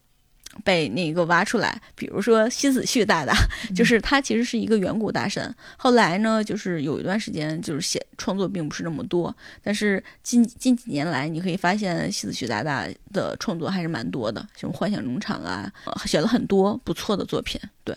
[0.64, 3.34] 被那个挖出来，比如说西子旭大大，
[3.76, 17.96] 就是他其实是一个远古大神，后来呢，就是有一段时间就是写创作并不是那么多，但是近近几年来，你可以发现西子旭大大的创作还是蛮多的，像《幻想农场》啊，呃写了很多不错的作品，对。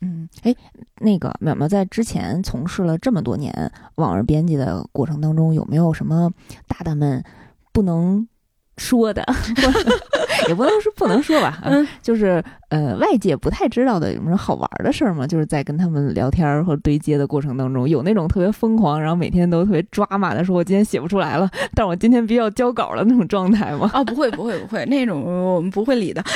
[0.00, 0.54] 嗯，哎，
[1.00, 6.30] 那个淼淼在之前从事了这么多年网上编辑的过程当中，有没有什么
[6.66, 7.24] 大大们
[7.72, 8.28] 不能
[8.76, 9.24] 说的，
[10.48, 15.26] 也不能说不能说吧，啊嗯就是呃外界不太知道的有什么好玩的事儿吗？
[15.26, 23.90] 就是在跟他们聊天儿和对接的过程当中，有那种特别疯狂，然后每天都特别抓马的说，我今天写不出来了，但我今天必须要交稿了那种状态吗？
[23.94, 25.22] 哦，不会不会不会， 那种
[25.54, 26.22] 我们不会理的。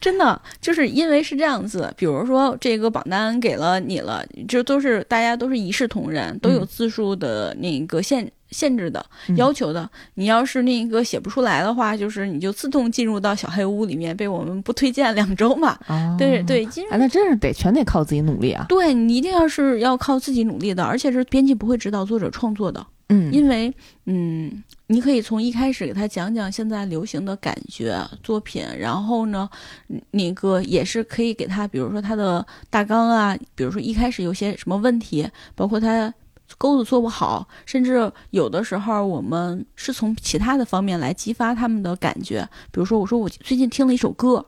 [0.00, 9.88] 真的，就是因为是这样子，比如说这个榜单给了你了，就都是大家都是一视同仁，都有嗯字数的那个限限制的、嗯要求的。
[10.14, 15.76] 你要是那个写不出来的话，就是你就自动进入到小黑屋里面，被我们不推荐两周嘛。
[15.88, 18.66] 哦对对，那真是得全得靠自己努力啊。
[18.68, 22.86] 对你一定要是要靠自己努力的，而且是编辑不会指导作者创作的。
[23.08, 23.70] 嗯，因为，
[24.06, 29.46] 嗯，你可以从一开始给他讲讲现在流行的感觉作品，然后呢，
[29.88, 36.12] 嗯那个也是可以给他，比如说他的大纲啊，比如说一开始有些什么问题，包括他
[36.58, 44.44] 钩子做不好，甚至有的时候我们是从其他的方面来激发他们的感觉，比如说我说我最近听了一首歌，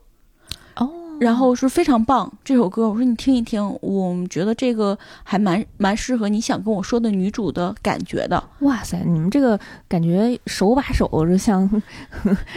[0.77, 8.43] 哦，然后是非常棒这首歌，我说你听一听，我们觉得这个还蛮蛮适合你想跟我说的女主的感觉的。
[8.61, 11.69] 哇塞，你们这个感觉手把手，就像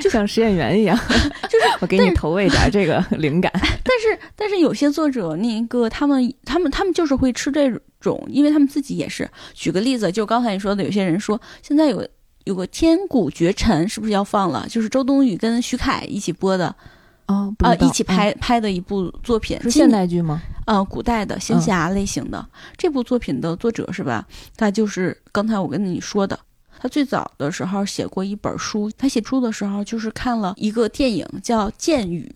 [0.02, 0.98] 就 像实验员一样，
[1.50, 3.52] 就是我给你投喂点这个 灵感。
[3.54, 7.72] 但是但是有些作者那个他们他们他们就是会吃这
[8.08, 9.30] 种，因为他们自己也是。
[9.54, 12.08] 举个例子，就刚才你说的，有些人说现在有
[12.46, 14.66] 有个《千古绝尘》是不是要放了？
[14.70, 16.74] 就是周冬雨跟徐凯一起播的
[17.28, 20.42] 哦，不啊、一起拍、拍的一部作品，是现代剧吗？
[20.66, 22.46] 呃古代的仙侠类型的、
[22.78, 24.26] 这部作品的作者是吧？
[24.56, 26.40] 他就是刚才我跟你说的。
[26.80, 32.32] 他最早的时候写过一本书，他写书的时候就是看了一个电影叫《剑雨》，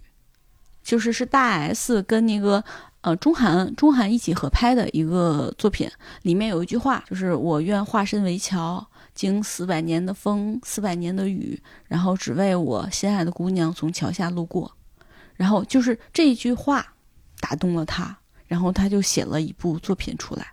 [0.84, 2.64] 就是是大 S 跟那个
[3.02, 5.90] 呃中韩中韩一起合拍的一个作品，
[6.22, 14.72] 里面有一句话，就是我愿化身为桥，经四百年的风，四百年的雨，然后只为我心爱的姑娘从桥下路过。
[15.36, 16.86] 然后就是这一句话
[17.40, 20.46] 打动了他，然后他就写了一部作品出来。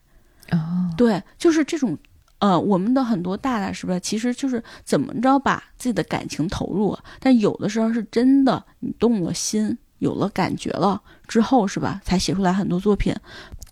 [0.50, 1.98] 哦，对，就是这种，
[2.38, 13.14] 呃，我们的很多大大是不是，其实就是怎么着把自己的感情投入，但有的时候是真的你动了心，有了感觉了之后，是吧，才写出来很多作品，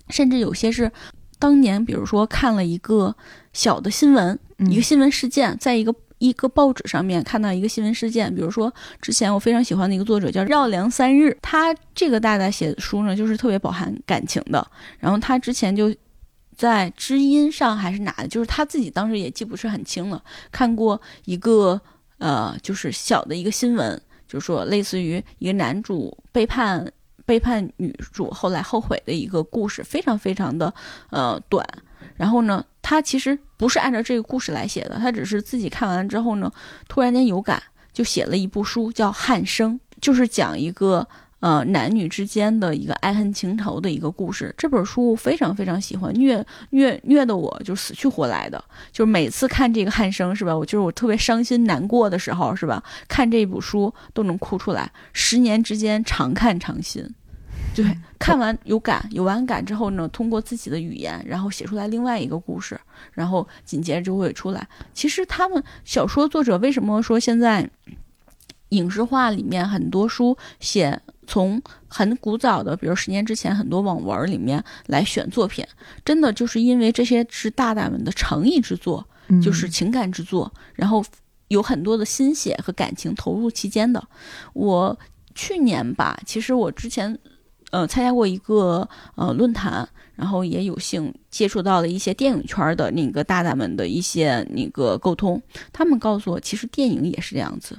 [0.09, 0.91] 甚至有些是
[1.39, 3.15] 当年，比如说看了一个
[3.53, 5.95] 小的新闻，一个新闻事件，在一个。
[6.19, 8.73] 一个报纸上面看到一个新闻事件，比如说
[9.03, 14.67] 之前我非常喜欢的一个作者叫绕梁三日，他这个大大写的书呢，就是特别饱含感情的。
[14.99, 15.95] 然后他之前就
[16.57, 20.25] 在知音上还是哪的，就是他自己当时也记不是很清了。
[20.51, 21.79] 看过一个
[22.17, 26.87] 呃，就是小的一个新闻，就是说类似于一个男主背叛
[27.25, 30.73] 背叛女主，后来后悔的一个故事，非常非常的
[31.11, 31.67] 呃短。
[32.15, 36.51] 然后呢，他其实不是按照这个故事来写的，他只是自己看完了之后呢，
[36.89, 37.63] 突然间有感，
[37.93, 41.07] 就写了一部书，叫《汉生》，就是讲一个
[41.47, 44.53] 呃男女之间的一个爱恨情仇的一个故事。
[44.59, 50.57] 这本书非常非常喜欢，虐虐虐的我就死去活来的，就是每次看这个《汉生》是吧？
[50.57, 52.83] 我就是我特别伤心难过的时候是吧？
[53.07, 57.09] 看这部书都能哭出来，十年之间常看常新。
[57.77, 62.77] 对，看完有感，有完感之后呢，通过自己的语言，然后写出来另外一个故事，
[63.13, 64.67] 然后紧接着就会出来。
[64.93, 67.71] 其实他们小说作者为什么说现在
[68.71, 75.65] 影视化里面很多书写从很古早的，比如十年之前很多网文里面来选作品，
[76.05, 79.07] 真的就是因为这些是大大们的诚意之作，
[79.43, 81.05] 就是情感之作，然后
[81.49, 84.03] 有很多的心血和感情投入其间的。
[84.53, 84.99] 我
[85.35, 87.19] 去年吧，其实我之前。
[87.73, 95.43] 呃，参加过一个呃论坛，然后也有幸接触到了一些电影圈的那个大大们的一些那个沟通。
[95.73, 97.77] 他们告诉我，其实电影也是这样子，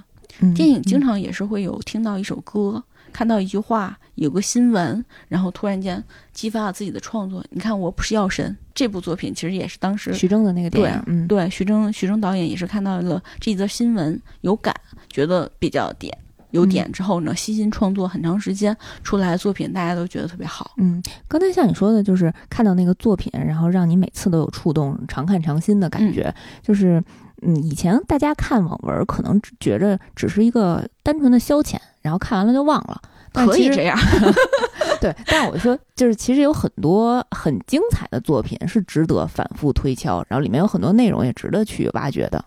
[0.53, 6.03] 电影经常也是会有听到一首歌，看到一句话，有个新闻，然后突然间
[6.33, 7.43] 激发了自己的创作。
[7.49, 14.73] 你看，《我不是药神》这部作品，其实也是当时徐峥的那个电影，嗯，对，徐峥徐峥导演也是看到了这则新闻，有感，
[15.09, 16.17] 觉得比较点。
[16.51, 20.71] 有点之后呢，悉心创作很长时间出来的作品，大家都觉得特别好。
[20.77, 26.33] 嗯，刚才像你说的，就是看到那个作品，然后让你每次都有触动，常看常新的感觉。
[26.63, 27.03] 就是，
[27.41, 31.75] 嗯，以前大家看网文可能觉着只是一个单纯的消遣，
[32.07, 33.01] 然后看完了就忘了。
[33.33, 33.97] 可以这样。
[34.99, 42.43] 对，但是我说，就是其实有很多很精彩的作品是值得反复推敲，然后里面有很多内容也值得去挖掘的。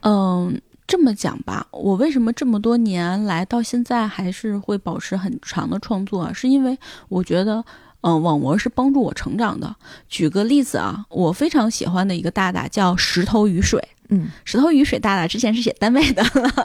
[0.00, 0.60] 嗯。
[0.86, 6.30] 这么讲吧，我为什么这么多年来到现在还是会保持很长的创作？
[6.34, 6.78] 是因为
[7.08, 7.64] 我觉得，
[8.02, 9.74] 嗯，网文是帮助我成长的。
[10.10, 16.22] 举个例子啊，我非常喜欢的一个大大叫石头雨水，嗯，石头雨水大大之前是写单位的，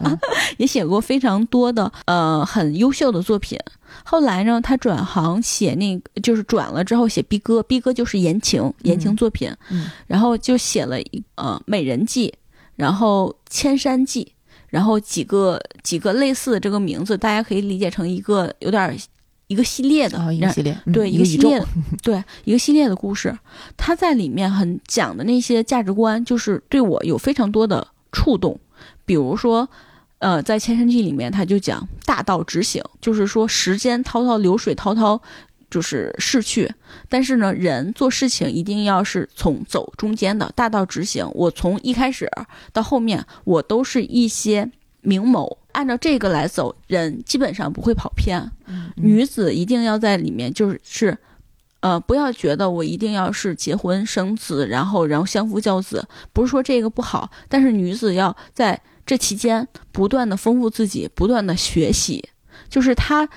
[0.57, 3.57] 也写过非常多的呃很优秀的作品。
[4.03, 12.33] 后来呢，他转行写那个，就是转了之后写逼哥，逼哥就是言情言情作品，嗯，然后就写了一呃美人计。
[12.75, 14.23] 然后《千山记》，
[14.69, 18.97] 然后几个几个类似的这个名字，大家可以理解成一个有点
[19.49, 21.61] 一个系列的一个系列，对一个系列，
[22.03, 23.35] 对一个系列的故事。
[23.75, 28.59] 他在里面很讲的那些价值观，就是对我有非常多的触动。
[29.05, 29.67] 比如说，
[30.19, 35.19] 呃，在《千山记》里面，他就讲大道直行，就是说时间滔滔流水滔滔。
[35.71, 36.67] 就是逝去，
[37.07, 41.29] 但是呢，人做事情一定要是从走中间的大道直行。
[41.35, 42.27] 我从一开始
[42.73, 44.71] 到后面，我都是一些
[45.01, 48.51] 明谋，按照这个来走，人基本上不会跑偏。
[48.97, 51.17] 女子一定要在里面，就是是，
[51.79, 62.27] 呃，不要觉得我一定要是结婚生子，然后然后相夫教子，不是说这个不好，但是女子要在这期间不断的丰富自己，不断的学习，
[62.69, 63.29] 就是她。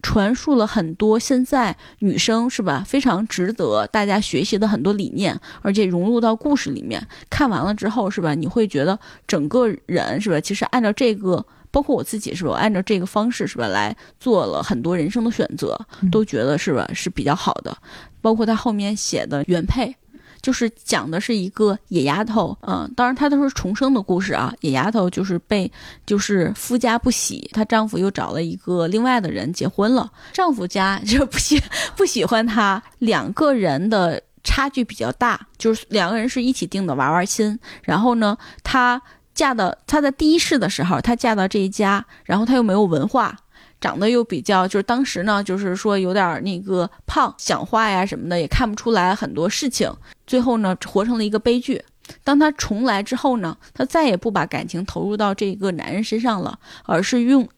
[0.00, 7.04] 传述了很多现在女生是吧非常值得大家学习的很多理念，而且融入到故事里面。
[7.28, 8.96] 看完了之后是吧，你会觉得
[9.26, 15.78] 整个人是吧，其实按照这个，包括我自己是吧，按照这个方式是吧来做了很多人生的选择，
[16.10, 17.76] 都觉得是吧是比较好的。
[18.20, 19.94] 包括他后面写的原配。
[20.40, 24.54] 就是讲的是一个野丫头，嗯，当然她都是重生的故事啊。
[24.60, 25.70] 野丫头就是被
[26.06, 31.60] 就是夫家不喜，她丈夫又找了一个另外的人结婚了，丈夫家就不喜
[31.96, 37.58] 不喜欢她，两个人的差距比较大，就是两个人是一起定的娃娃亲。
[37.82, 39.02] 然后呢，她
[39.38, 43.36] 嫁的她在第一世的时候，她嫁到这一家，然后她又没有文化。
[43.80, 49.88] 长得又比较，就是当时呢，就是说有点那个胖，讲话呀什么的也看不出来很多事情，
[50.26, 51.80] 最后呢，活成了一个悲剧。
[52.24, 57.48] 当她重来之后呢，她再也不把感情投入到这个男人身上了，而是用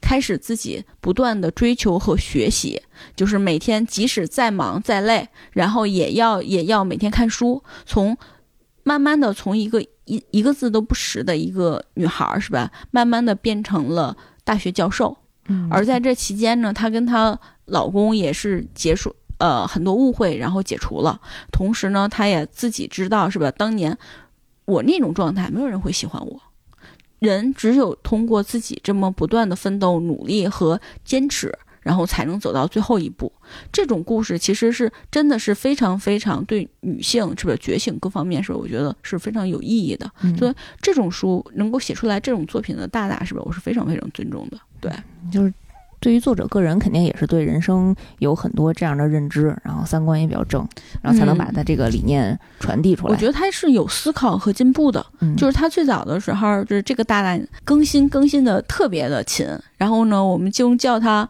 [0.00, 2.80] 开始自己不断的追求和学习，
[3.14, 8.16] 就是每天即使再忙再累，然后也要也要每天看书，从
[8.86, 15.16] 慢慢的从一个一一个字都不识的一个女孩儿是吧，慢慢的变成了大学教授。
[15.68, 21.20] 而在这期间呢，她跟她老公也是结束呃很多误会，然后解除了。
[21.50, 23.50] 同时呢，她也自己知道是吧？
[23.50, 23.98] 当年
[24.66, 26.40] 我那种状态，没有人会喜欢我。
[27.18, 31.52] 人只有通过自己这么不断的奋斗、努力和坚持，
[31.86, 33.32] 然后才能走到最后一步。
[33.70, 38.52] 这种故事其实是真的是非常非常对女性是不是觉醒各方面是？
[38.52, 40.10] 我觉得是非常有意义的。
[40.36, 43.46] 所以这种书能够写出来这种作品的大大是不是？
[43.46, 44.58] 我是非常非常尊重的。
[44.80, 44.90] 对，
[45.30, 45.54] 就是
[46.00, 50.66] 对于作者个人，肯定也是对人生有很多这样的认知，然后三观也比较正，
[51.00, 53.12] 然后才能把他这个理念传递出来。
[53.12, 55.04] 我觉得他是有思考和进步的，
[55.36, 61.28] 就是他最早的时候，就是这个大大更新更新的特别的勤，然后呢，我们就叫他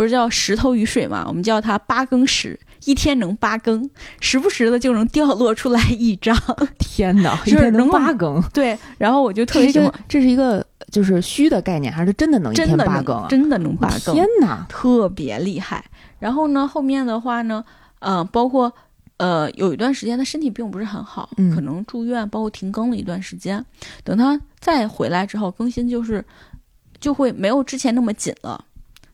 [0.00, 2.58] 不是叫石头与水嘛，我们叫它八更石。
[2.86, 3.86] 一天能八更，
[4.18, 6.34] 时不时的就能掉落出来一张。
[6.80, 8.40] 天哪， 一天能八更？
[8.54, 9.92] 对，然后我就特别喜欢。
[10.08, 13.28] 这是一个就是虚的概念，还是真的能一天八更？
[13.28, 14.14] 真的能八更？
[14.14, 15.84] 天哪，特别厉害。
[16.18, 17.62] 然后呢，后面的话呢，
[17.98, 18.72] 嗯，包括
[19.18, 23.62] 呃，有一段时间他身体并不是很好，可能住院，包括停更了一段时间。
[24.02, 26.24] 等他再回来之后，更新就是
[26.98, 28.64] 就会没有之前那么紧了。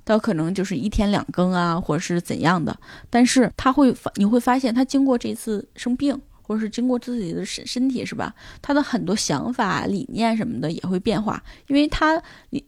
[0.06, 2.74] 他可能就是一天两更啊，或者是怎样的，
[3.10, 8.32] 但是他会发，你会发现他经过这次生病，或者是经过自己的身身体，是吧？
[8.62, 12.22] 他的很多想法、理念什么的也会变化，因为他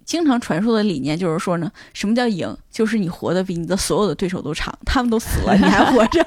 [0.05, 2.55] 经常传授的理念就是说呢，什么叫赢？
[2.73, 6.27] 就是你活得比你的所有的对手都长，他们都死了，你还活着。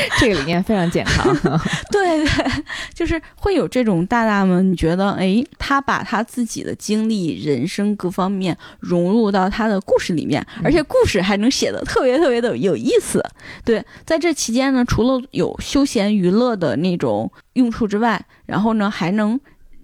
[0.18, 1.34] 这个理念非常健康，
[1.90, 13.22] 对对，就是会有这种大大们，你觉得哎，他把他自己的经历、人生各方面融入到他的故事里面，而且故事还能写的特别特别的有意思。
[13.64, 19.38] 对，在这期间呢，除了有休闲娱乐的那种用处之外，然后呢，还能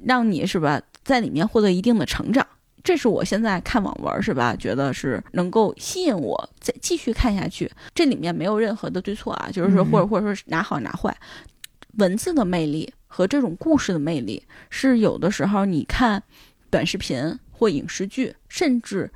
[0.04, 2.46] 让你是吧，在里面获得一定的成长。
[2.85, 4.55] 这是我现在看网文是吧？
[4.55, 7.68] 觉得是能够吸引我再继续看下去。
[7.95, 11.16] 这里面没有任何的对错啊，就是说或者或者说是哪好哪坏。
[11.97, 16.22] 文字的魅力和这种故事的魅力是有的时候你看
[16.70, 19.11] 短视频或影视剧甚至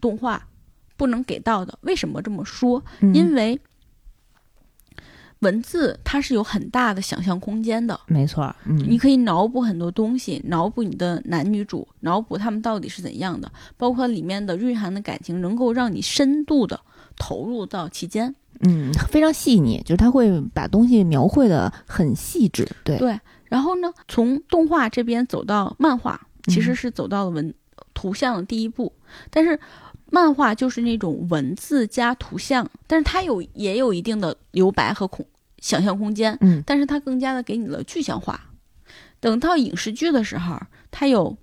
[0.00, 0.48] 动画
[0.96, 1.78] 不能给到的。
[1.82, 2.84] 为什么这么说？
[3.14, 3.58] 因为。
[5.42, 16.80] 文字它是有很大的想象空间的，没错，嗯，你可以脑补很多东西，脑补你的男女主，脑补他们到底是怎样的，包括里面的蕴含的感情，能够让你深度的
[17.16, 23.18] 投入到其间，嗯，非常细腻，就是他会把东西描绘的很细致，对对。
[23.46, 27.52] 然后呢，从动画这边走到漫画，其实是走到了文
[27.92, 28.92] 图像的第一步，
[29.28, 29.58] 但是
[30.08, 35.26] 漫画就是那种文字加图像，但是它有也有一定的留白和空。
[35.62, 38.48] 想象空间，嗯，但是它更加的给你了具象化。
[39.20, 40.60] 等到影视剧的时候，
[40.90, 41.38] 它有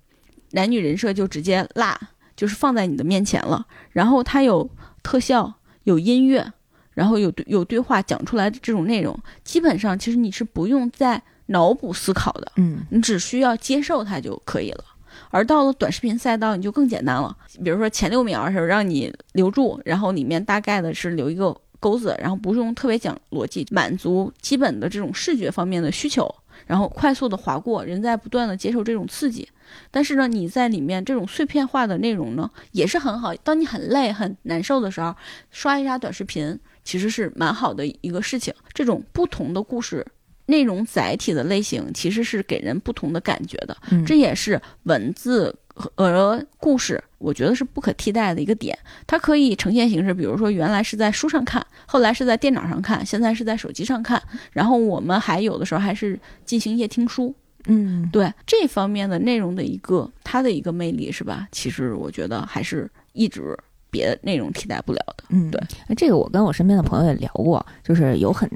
[0.50, 1.98] 男女人设就直接拉，
[2.36, 3.66] 就是放在你的面前了。
[3.90, 4.70] 然后它有
[5.02, 5.54] 特效，
[5.84, 6.52] 有音乐，
[6.92, 14.84] 然后有有对话讲出来的这种内容，基本上其实你是不用再脑补思考的，嗯，你只需要接受它就可以了。
[15.30, 17.34] 而到了短视频赛道，你就更简单了。
[17.64, 21.56] 比如说前六秒的时候让你留住，然后里面大概的是留一个。
[21.80, 26.32] 钩子，然后不用特别讲逻辑，满足基本的这种视觉方面的需求，
[26.66, 29.48] 然后快速的划过，人在不断的接受这种刺激。
[29.90, 33.34] 但是呢，你在里面这种碎片化的内容呢，也是很好。
[33.36, 35.14] 当你很累很难受的时候，
[35.50, 38.52] 刷一刷短视频，其实是蛮好的一个事情。
[38.74, 40.06] 这种不同的故事
[40.46, 43.76] 内容载体的类型，其实是给人不同的感觉的。
[44.06, 45.54] 这也是文字。
[45.80, 48.78] 和故事，我觉得是不可替代的一个点。
[49.06, 54.22] 它可以呈现形式，比如说原来是在书上看，后来是在电脑上看，现在是在手机上看。
[54.52, 57.34] 然后我们还有的时候还是进行夜听书。
[57.66, 61.48] 嗯，对这方面的内容的一个它的一个魅力是吧？
[61.52, 63.56] 其实我觉得还是一直
[63.90, 65.24] 别的内容替代不了的。
[65.28, 65.60] 嗯，对。
[65.96, 68.50] 这个我跟我身边的朋友也聊过，就是有很。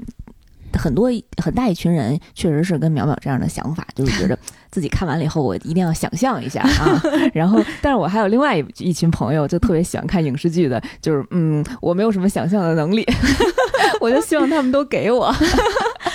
[0.77, 1.09] 很多
[1.41, 4.37] 很大一群人确实是跟淼淼这样的想法，就是觉得
[4.71, 7.01] 自己看完了以后，我一定要想象一下啊。
[7.33, 13.05] 然后，但是我还有另外一一群朋友，就特别喜欢看影视剧的，就是嗯，我没有什么想象的能力，
[14.01, 15.33] 我就希望他们都给我。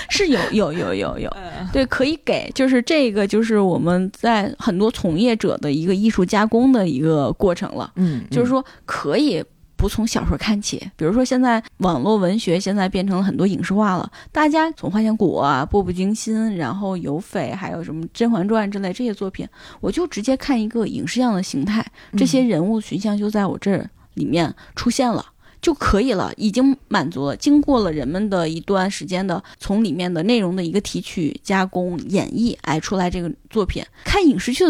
[0.09, 1.37] 是是有有有有有，
[1.73, 9.43] 对，可以给，就是这个就是我们在很多从业者的一个艺术加工的一个过程了，嗯，就是说可以。
[9.81, 19.49] 不从小说看起，比如说现在网络文学现在变成了很多影视化了，大家从《花千骨》啊、《步步惊心》，然后《有匪》，还有什么《甄嬛传》之类这些作品，
[19.81, 21.83] 我就直接看一个影视样的形态，
[22.15, 25.25] 这些人物群像就在我这里面出现了
[25.63, 27.35] 就可以了，已经满足了。
[27.35, 33.83] 经过了人们的一段时间的从里面的内容的一个提取、加工、演绎，哎，出来这个作品。
[34.05, 34.65] 看影视剧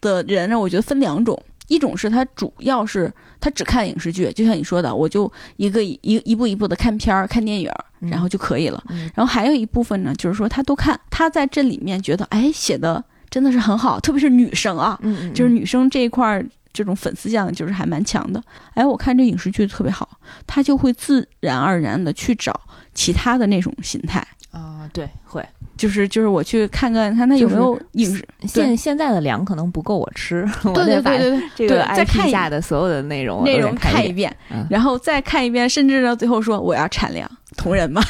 [0.00, 1.40] 的人呢，我觉得分两种。
[1.68, 7.70] 一种是他主要是他只看影视剧，就像你说的，我就一个一一步一步的看片儿、看电影，
[8.00, 8.82] 然后就可以了。
[9.14, 14.98] 然后还有一部分呢，就是说他都看，他在这里面觉得，哎，写的真的是很好，特别是女生啊，
[15.34, 18.42] 就是女生这一块儿这种粉丝向就是还蛮强的。
[18.74, 22.60] 哎，我看这影视剧特别好，他就会自然而然的去找
[22.94, 24.26] 其他的那种形态
[24.56, 25.44] 啊，对，会。
[25.76, 34.34] 就是就是我去看看看他有没有影视现现在的粮可能不够我吃， 我对对对这个 IP 下的所有的内容内容看一遍，
[34.70, 38.00] 然后再看一遍，甚至到最后说我要产粮同人嘛，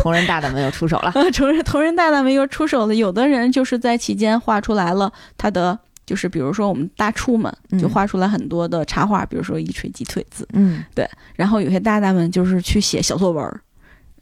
[0.00, 2.94] 同人大大们又出手了， 同人同人大大们又出手了。
[2.94, 11.08] 有的人就是在期间画出来了他的，就是比如说我们大厨们就画出来很多的插画，比如说一锤鸡腿子，嗯，对。
[11.34, 13.60] 然后有些大大们就是去写小作文。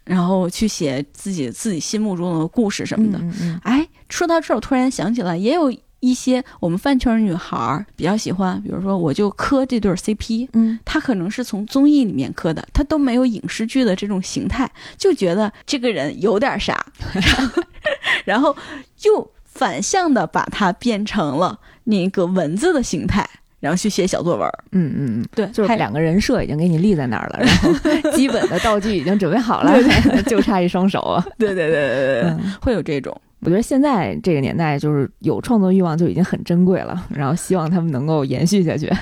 [0.04, 3.18] 然后去写自己自己心目中的故事什么的，
[3.62, 16.84] 哎，说到这儿，我突然想起来，也有一些我们饭圈女孩比较喜欢，比如说我就磕这对 CP，嗯，他可能是从综艺里面磕的，他都没有影视剧的这种形态，就觉得这个人有点啥
[18.26, 18.54] 然后
[18.96, 23.26] 就反向的把它变成了那个文字的形态。
[23.64, 29.74] 然后去写小作文，嗯嗯嗯，对，就是两个人设已经给你立在那儿了， 然后基本的道具已经准备好了，
[30.28, 31.24] 就差一双手啊。
[31.38, 33.18] 对对对对对，会有这种。
[33.40, 38.92] 我觉得现在这个年代，就是有创作欲望就已经很珍贵了，然后希望他们能够延续下去。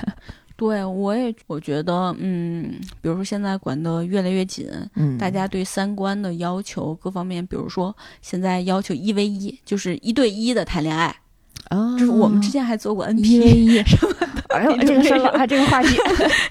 [0.55, 11.13] 对，我也我觉得，嗯，比如说现在管得越来越紧，嗯，大家对三观的要求各方面，比如说现在要求一 v 一，就是一对一的谈恋爱。
[11.69, 13.83] 啊，就是我们之前还做过 N P V 一，
[14.53, 15.97] 哎呦，这个深了 啊，这个话题。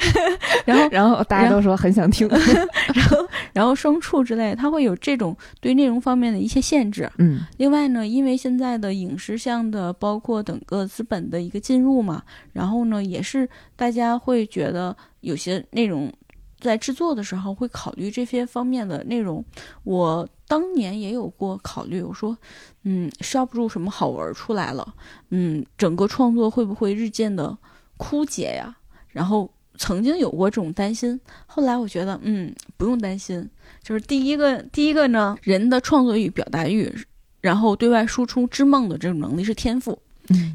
[0.67, 2.29] 然后，然后大家都说很想听。
[2.95, 7.11] 然后，然后双处之类，它会有这种对内容方面的一些限制。
[7.19, 7.41] 嗯。
[7.57, 12.23] 另外呢，因为现在的影视向的，包括整个资本的一个进入嘛，
[12.53, 16.13] 然后呢，也是大家会觉得有些内容
[16.61, 19.45] 在制作的时候会考虑这些方面的内容。
[19.85, 20.29] 我。
[20.49, 22.37] 当年也有过考虑，我说，
[22.83, 24.87] 嗯，刷不住什么好文出来了，
[25.31, 27.57] 嗯，整个创作会不会日渐的
[28.03, 28.75] 枯竭呀？
[29.09, 33.49] 然后曾经有过这种担心，后来我觉得，嗯，不用担心，
[33.83, 36.93] 就是第一个，第一个呢，人的创作欲、表达欲，
[37.41, 39.99] 然后对外输出之梦的这种能力是天赋。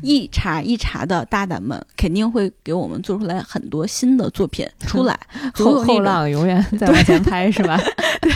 [0.02, 5.20] 一茬一茬的大胆们肯定会给我们做出来很多新的作品 出来，
[5.54, 7.78] 后后浪永远 在往前拍，是吧？
[8.22, 8.32] 对。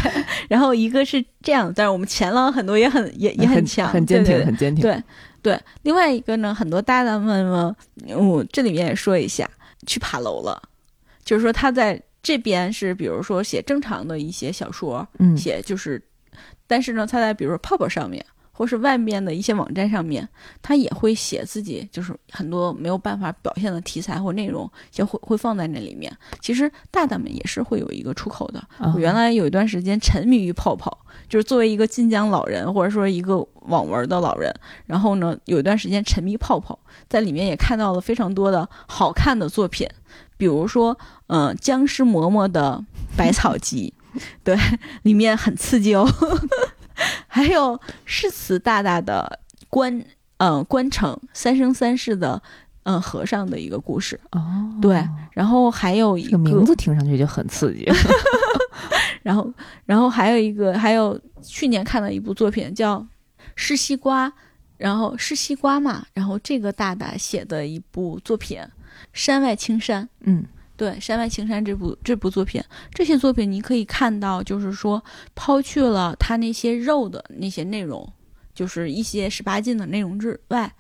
[0.49, 4.81] 然后一个是这样，但是我们前浪很多也很也也很强，很坚挺，很坚挺。
[4.81, 5.01] 对
[5.41, 5.59] 对。
[5.83, 7.75] 另外一个呢，很多大大们呢，
[8.15, 9.49] 我这里面也说一下，
[9.85, 10.61] 去爬楼了，
[11.23, 16.01] 就是说他在这边是比如说写正常的一些小说，嗯，写就是，
[16.67, 18.25] 但是呢，他在比如说泡泡上面。
[18.53, 20.27] 或是外面的一些网站上面，
[20.61, 26.15] 他也会写自己，就是很多没有办法表现的题材或内容，就会会放在那里面。
[26.41, 28.63] 其实大大们也是会有一个出口的。
[28.93, 30.95] 我原来有一段时间沉迷于泡泡，
[31.31, 34.53] 就是作为一个晋江老人，或者说一个网文的老人，
[34.85, 36.77] 然后呢，有一段时间沉迷泡泡，
[37.07, 39.87] 在里面也看到了非常多的好看的作品，
[40.35, 42.83] 比如说，嗯，僵尸嬷嬷的
[43.17, 43.93] 《百草集》，
[44.43, 44.57] 对，
[45.03, 46.05] 里面很刺激哦。
[47.27, 50.03] 还有诗词大大的关，
[50.35, 52.43] 嗯，关城三生三世的，
[52.83, 54.41] 嗯，和尚的一个故事哦，
[54.81, 55.01] 对，
[55.31, 57.85] 然后还有一个名字听上去就很刺激，
[59.21, 59.53] 然后，
[59.85, 62.99] 然后还有一个，还有去年看的一部作品叫
[63.55, 64.29] 《吃西瓜》，
[64.77, 68.59] 然后吃西瓜嘛，然后这个大大写的一部作品
[69.13, 70.45] 《山外青山》，嗯。
[70.77, 72.59] 对《山外青山》这部这部作品，
[72.91, 75.03] 这些作品你可以看到，就是说
[75.35, 78.11] 抛去了他那些肉的那些内容，
[78.55, 80.73] 就是一些十八禁的内容之外，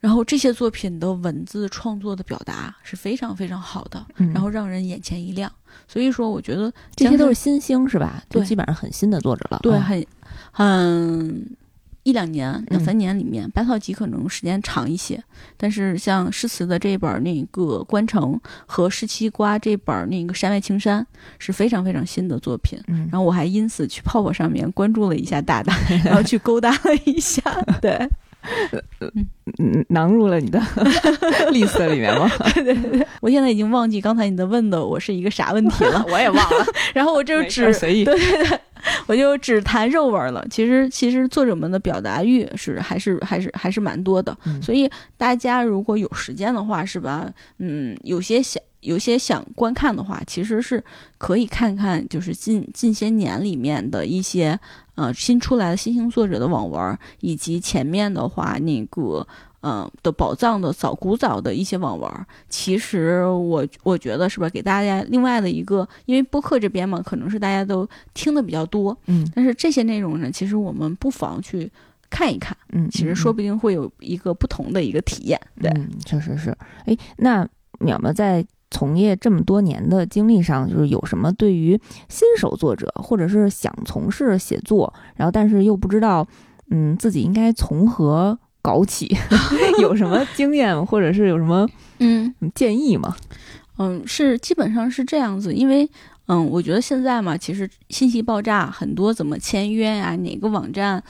[0.00, 5.50] 然后这些作品的文字创作的表达是非常非常好的，然后让人眼前一亮。
[5.86, 8.22] 所以说，我觉得这些都是新星是吧？
[8.28, 9.60] 对，基本上很新的作者了。
[9.62, 10.04] 对，很
[10.50, 11.56] 很
[12.02, 15.22] 一两年、两三年里面，百草集可能时间长一些。
[15.56, 18.32] 但是像诗词的这一本那个《关城》
[18.66, 21.02] 和十七瓜这本那个《山外青山》
[21.38, 22.80] 是非常非常新的作品。
[22.88, 27.42] 嗯然后我还因此去泡泡上面关注了一下大大，然后去勾搭了一下。
[27.82, 28.08] 对，
[28.70, 29.26] 呃嗯
[29.58, 30.58] 嗯，囊入了你的
[31.52, 32.30] list 里面吗？
[33.20, 38.04] 我现在已经忘记刚才你的问的我是一个啥问题了，我也忘了，然后我就只随意。
[38.04, 38.58] 对对对，
[39.06, 40.44] 我就只谈肉味了。
[40.50, 47.30] 其实其实作者们的表达欲是还是还是还是蛮多的，嗯所以大家如果有时间的话，是吧？
[47.58, 50.82] 嗯，有些想有些想观看的话，其实是
[51.18, 54.58] 可以看看，就是近近些年里面的一些
[54.94, 59.26] 呃新出来的新兴作者的网文儿，以及前面的话那个。
[59.62, 71.70] 嗯的宝藏的早古早的一些网文儿，其实我我觉得是吧，给大家另外的一个，因为播客这边嘛，可能是大家都听的比较多，嗯但是这些内容呢，其实我们不妨去
[72.08, 75.38] 看一看，嗯，其实说不定会有一个不同的一个体验。
[75.60, 76.56] 对，嗯，确实是。
[76.86, 77.46] 哎，那
[77.80, 86.26] 淼淼在从业这么多年的经历上，就是有什么对于新手作者，或者是想从事写作，然后但是又不知道，
[86.70, 89.14] 嗯，自己应该从何搞起，
[89.80, 91.68] 有什么 经验，或者是有什么
[91.98, 93.16] 嗯建议吗？
[93.78, 95.88] 嗯，是基本上是这样子，因为
[96.26, 101.02] 嗯，我觉得现在嘛，其实信息爆炸，很多怎么签约呀、哪个网站。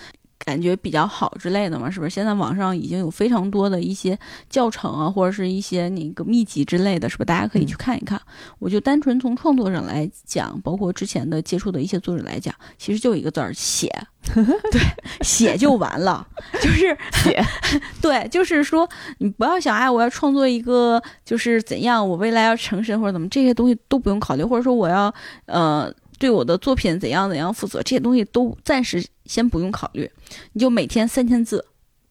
[0.45, 2.11] 感觉比较好之类的嘛，是不是？
[2.11, 4.18] 现在网上已经有非常多的一些
[4.49, 7.26] 教程啊，或者是一些那个秘籍之类的，是不是？
[7.26, 8.20] 大家可以去看一看。
[8.59, 13.88] 我就单纯从创作上来讲，包括之前的接触的一些作者来讲，其实就一个字儿写，
[14.34, 14.80] 对，
[15.20, 16.26] 写就完了，
[16.62, 17.45] 就是写，
[18.01, 18.88] 对，就是说
[19.18, 25.14] 你不要想，哎，我要创作一个就是怎样，我未来要成神或者怎么，这些东西都不用考虑，或者说我要
[25.47, 30.11] 呃对我的作品怎样怎样负责，这些东西都暂时先不用考虑，
[30.55, 31.64] 你就每天三千字，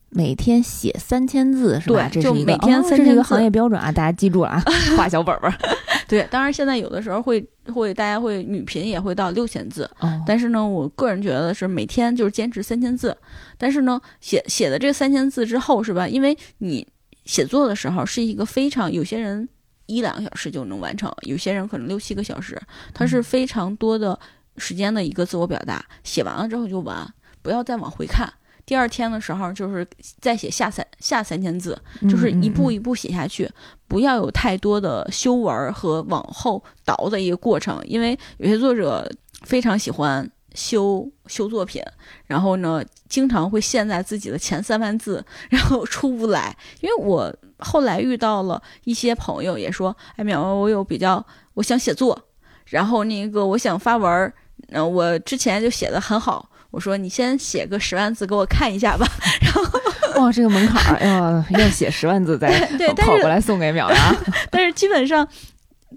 [0.10, 2.10] 每天写三千字是吧？
[2.14, 4.64] 对就每天哦三千字这是一个行业标准啊，大家记住了啊，
[4.96, 5.58] 画小本本儿。
[6.08, 13.16] 对，当然现在有的时候会会大家会女频也会到六千字，哦，但是呢，我个人觉得是每天就是坚持三千字，
[13.58, 16.08] 但是呢，写写的这三千字之后是吧？
[16.08, 16.88] 因为你
[17.26, 19.48] 写作的时候是一个非常有些人
[19.88, 22.58] 一两个小时就能完成，有些人可能六七个小时，
[22.94, 24.18] 它是非常多的
[24.60, 25.84] 时间的一个自我表达。
[26.04, 28.32] 写完了之后就完，不要再往回看。
[28.66, 29.88] 第二天的时候，就是
[30.22, 31.76] 再写下三下三千字，
[32.08, 33.50] 就是一步一一步写下去，
[33.88, 41.82] 不要有太多的修文儿和往后倒的一个过程，因为有些作者非常喜欢修修作品，
[42.28, 46.56] 然后呢，经常会陷在自己的前三万字，然后出不来。
[46.82, 52.28] 因为我后来遇到了一些朋友，也说，哎，淼淼，我有比较，我想写作，
[52.66, 54.32] 然后那个我想发文
[54.72, 56.50] 儿，呃，我之前就写的很好。
[56.72, 59.08] 我说你先写个十万字给我看一下吧，
[59.42, 59.64] 然后
[60.22, 62.48] 哇，这个门槛儿要要写十万字再
[62.78, 64.16] 对但是跑过来送给淼呀。
[64.52, 65.28] 但是基本上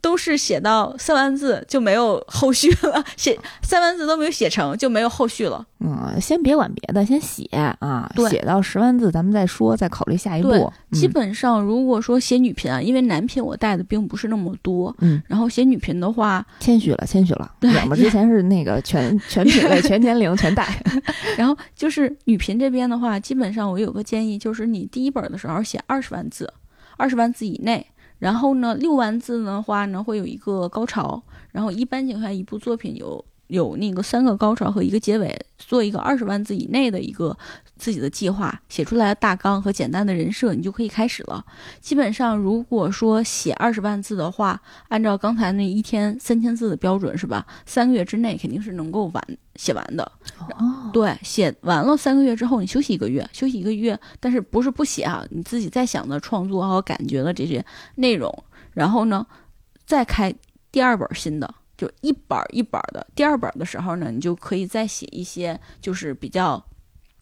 [0.03, 5.65] 都是写到三万字就没有后续了， 写三万字都没有写成就没有后续了。
[5.79, 7.45] 嗯，先别管别的，先写
[7.79, 10.73] 啊，对写到十万字咱们再说，再考虑下一步。
[10.91, 17.51] 基本上如果说写女频啊，因为男频我带的并不是那么多，嗯，然后写女频的话，谦虚了，谦虚了。
[17.61, 20.69] 对淼淼之前是那个全 全品类、全年龄全带。
[21.39, 26.53] 然后就是女频这边的话，基本上我有个建议，就是你第一本的时候写二十万字，
[26.97, 27.87] 二十万字以内。
[28.23, 31.21] 然后呢，六万字的话呢，会有一个高潮。
[31.51, 37.37] 然后一般情况下，一部作品有有那个三个高潮和一个结尾，做一个二十万字以内的一个
[37.77, 41.45] 自己的计划，写出来的大纲和简单的人设，你就可以开始了。
[41.79, 47.47] 基本上，如果说写二十万字的话，按照刚才那一天三千字的标准是吧？
[47.67, 50.11] 三个月之内肯定是能够完写完的。
[50.59, 55.23] 哦，对，写完了三个月之后，你休息一个月，休息一个月，但是不是不写啊？
[55.29, 57.63] 你自己在想的创作和感觉的这些
[57.97, 58.33] 内容，
[58.73, 59.27] 然后呢，
[59.85, 60.35] 再开
[60.71, 63.05] 第二本新的，就一本儿一本儿的。
[63.13, 66.65] 第二本儿的时候呢，你就可以再写一些就是比较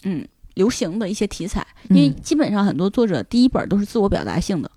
[0.05, 4.71] 嗯流行的一些题材，因为嗯基本上很多作者第一本儿都是自我表达性的。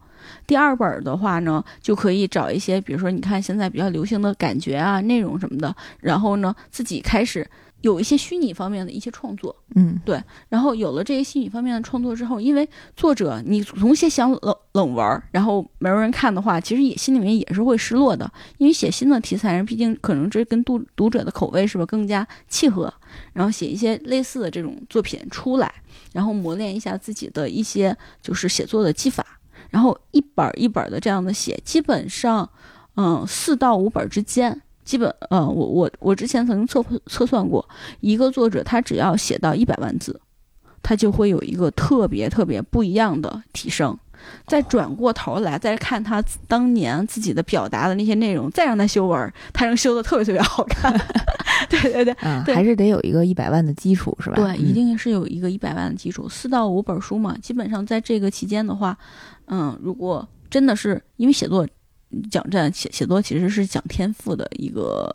[0.48, 7.46] 第二本儿的话呢，就可以找一些，比如说你看现在比较流行的感觉啊、内容什么的，然后呢自己开始
[7.84, 22.92] 有一些虚拟方面的一些创作，嗯对然后有了这些虚拟方面的创作之后，因为作者你总写想冷冷文儿，然后没有人看的话，其实也心里面也是会失落的，因为写新的题材，毕竟可能这跟读读者的口味是吧更加契合，
[23.34, 25.70] 然后写一些类似的这种作品出来，
[26.14, 29.26] 然后磨练一下自己的一些就是写作的技法，
[29.70, 32.50] 然后一本儿一本儿的这样的写，基本上
[32.96, 34.62] 嗯四到五本儿之间。
[34.84, 37.68] 基本，呃，我我我之前曾经测测算过，
[38.02, 40.20] 一个作者他只要写到一百万字，
[40.82, 43.98] 他就会有一个特别特别不一样的提升。
[44.48, 50.94] 再转过头来再看他当年自己的表达的那些内容，再让他修文，他能修的特别特别好看。
[51.70, 54.36] 对 对对，嗯，对还是得有一个一百万的基础，是吧？
[54.38, 58.98] 对，嗯一定是有一个一百万的基础，四到五本书嘛，基本上在这个期间的话，
[59.48, 61.68] 嗯，如果真的是因为写作
[62.30, 65.10] 讲这写写作其实是讲天赋的一个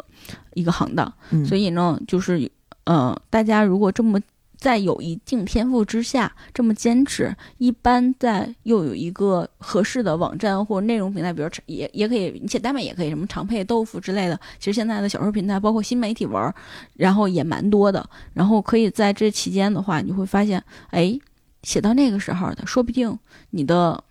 [0.54, 2.50] 一个行当，嗯，所以呢，就是
[2.84, 4.20] 呃，大家如果这么
[4.56, 14.38] 在有一定天赋之下这么坚持，一般在又有一个合适的网站或内容平台，比如也也可以，你写代码也可以，什么长配豆腐之类的。
[14.58, 16.52] 其实现在的小说平台，包括新媒体文，
[16.94, 18.04] 然后也蛮多的。
[18.34, 21.16] 然后可以在这期间的话，你会发现，哎，
[21.62, 23.16] 写到那个时候的，说不定
[23.50, 24.02] 你的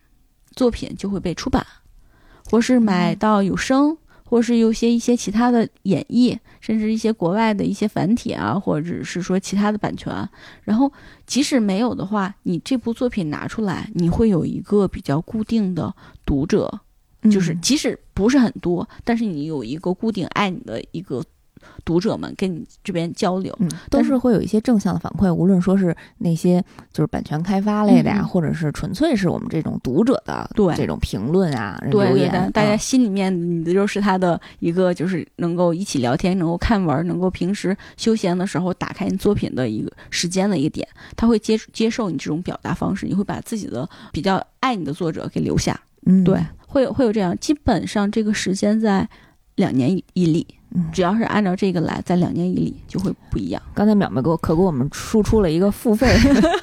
[0.55, 1.67] 作品就会被出版，
[2.49, 3.97] 或是买到有声。
[4.29, 10.13] 或是有些一些其他的演绎，甚至一些国外的一些繁体啊，或者是说其他的版权。
[10.65, 10.91] 然后
[11.25, 15.95] 即使没有的话，你这部作品拿出来，你会有一个比较固定的
[16.25, 16.69] 读者，
[17.31, 21.23] 就是嗯即使不是很多，但是你有一个固定爱你的一个
[21.85, 23.55] 读者们跟你这边交流。
[23.59, 28.23] 嗯，都是会有一些正向的反馈，无论说是那些就是版权开发类的呀，嗯。
[28.23, 30.75] 嗯或者是纯粹是我们这种读者的对。
[30.75, 32.77] 这种评论啊、对对留言对，，大家嗯。
[32.77, 49.07] 心里面你的就是他的一个，就是能够一起聊天，能够看文儿，能够平时休闲的时候打开你作品的一个时间的一个点，他会接接受你这种表达方式，你会把自己的比较爱你的作者给留下，嗯，对，会有会有这样，基本上这个时间在
[49.57, 53.61] 两年一一例，嗯只要是按照这个来，在两年一例就会不一样。
[53.75, 56.07] 刚才淼淼给我可给我们输出了一个付费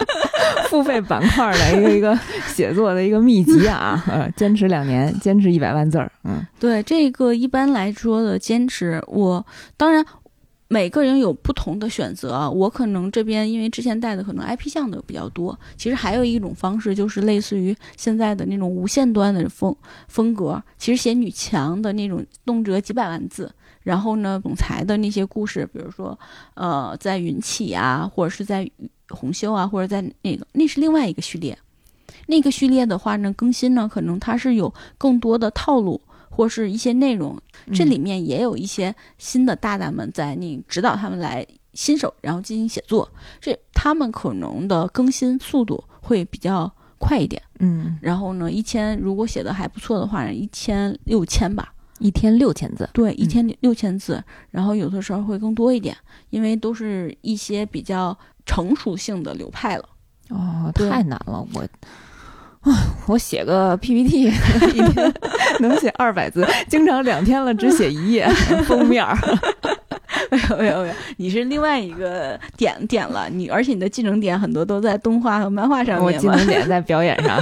[0.69, 9.45] 付费板块的一个一个写作的一个秘籍啊， 呃，坚持两年，坚持一百万字儿，嗯对这个一般来说的坚持，我
[9.77, 10.05] 当然
[10.69, 12.51] 每个人有不同的选择。
[12.51, 19.75] 我可能这边因为之前带的可能 IP 项的比较多，其实还有一种方式就是类似于现在的那种无限端的风
[20.09, 23.53] 风格，其实写女强的那种动辄几百万字。
[23.83, 26.19] 然后呢，总裁的那些故事，比如说，
[26.55, 28.67] 呃，在云起啊，或者是在
[29.11, 31.59] 红袖啊，或者在那个，那是另外一个序列。
[32.27, 36.01] 那个序列的话呢，更新呢，可能它是有更多的套路
[36.35, 37.41] 或是一些内容，
[37.73, 43.09] 这里面也有一些新的大大们在你指导他们来新手，然后进行写作，
[43.41, 46.69] 这他们可能的更新速度会比较
[46.99, 47.41] 快一点。
[47.61, 54.21] 嗯，然后呢，一千如果写的还不错的话，一千六千吧，一天六千字，对，一千六千字，
[54.51, 55.97] 然后有的时候会更多一点，
[56.31, 59.89] 因为都是一些比较成熟性的流派了。
[60.31, 61.65] 哦，太难了，我。
[62.65, 64.23] 啊， 我写个 PPT
[64.75, 65.15] 一天
[65.61, 68.29] 能写二百字，经常两天了只写一页
[68.67, 69.17] 封面儿。
[70.31, 76.27] 没有没有没有，你是另外一个点点了，你而且你的技能点很多都在动画和漫画上面我技。
[76.27, 77.41] 能点在表演上。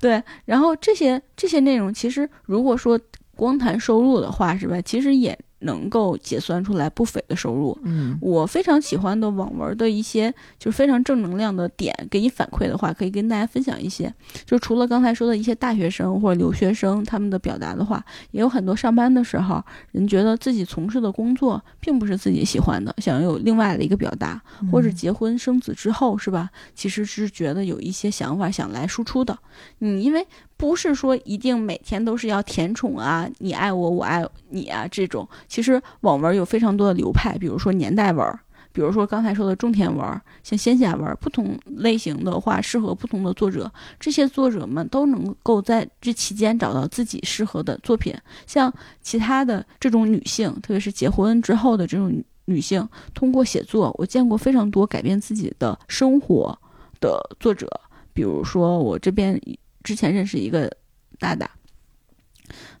[0.00, 2.98] 对，然后这些这些内容，其实如果说
[3.36, 4.80] 光谈收入的话，是吧？
[4.82, 7.76] 其实也能够结算出来不菲的收入。
[7.84, 14.12] 嗯我非常喜欢的网文的一些就是非常正能量的点，给你反馈的话，可以跟大家分享一些。
[14.44, 26.50] 就除了刚才说的一些大学生或者留学生他们的表达的话，也有很多上班的时候，人觉得自己从事的工作并不是自己喜欢的，想有另外的一个表达，或者结婚生子之后，是吧？
[26.74, 29.38] 其实是觉得有一些想法想来输出的。
[29.80, 30.26] 嗯，因为
[30.62, 35.28] 不是说一定每天都是要甜宠啊，你爱我，我爱你啊这种。
[35.48, 38.24] 其实网文有非常多的流派，比如说年代文，
[38.70, 43.68] 比如说刚才说的种田文，像仙侠文，不同类型的话适合不同的作者。
[43.98, 48.14] 这些作者们都能够在这期间找到自己适合的作品。
[48.46, 56.56] 像其他的这种女性，特别是结婚之后的这种女性，通过写作，我见过非常多改变自己的生活
[57.00, 57.68] 的作者。
[58.14, 59.40] 比如说我这边
[59.82, 60.70] 之前认识一个
[61.18, 61.50] 大大，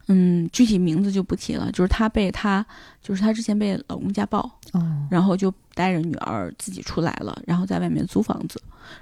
[0.08, 2.64] 嗯，具体名字就不提了，就是她被她，
[3.02, 4.40] 就是她之前被老公家暴，
[4.72, 8.60] 哦，然后就带着女儿自己出来了，然后在外面租房子，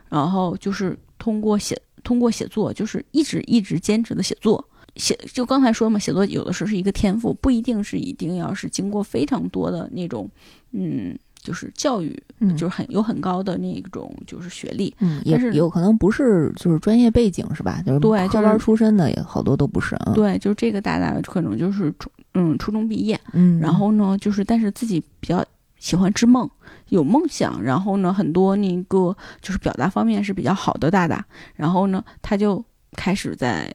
[0.08, 4.64] 然后就是通过写通过写作，就是一直一直坚持的写作。
[4.96, 10.28] 写就刚才说嘛，写作有的时候是一个天赋，不一定是一定要是经过非常多的那种，
[10.72, 17.82] 嗯，就是教育，嗯就是很有很高的那种就是学历，嗯，也但是有可能不是就是专业背景是吧？
[17.84, 25.44] 就是对就是科班出身的也好多都不是啊。，对，就是这个大大可能就是初嗯初中毕业，嗯，然后呢，就是但是自己比较
[25.78, 26.48] 喜欢织梦，
[26.90, 31.24] 有梦想，然后呢，很多那个就是表达方面是比较好的大大，
[31.56, 32.62] 然后呢，他就
[32.92, 33.72] 开始在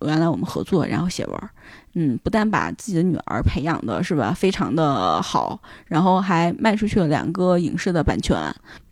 [0.00, 1.50] 原来我们合作，然后写文儿，
[1.94, 8.38] 嗯，不但把自己的女儿培养的是吧，非常的好，然后还卖出去了两个影视的版权，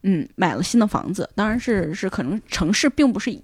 [0.02, 3.42] 嗯，买了新的房子，当然是是可能城市并不是一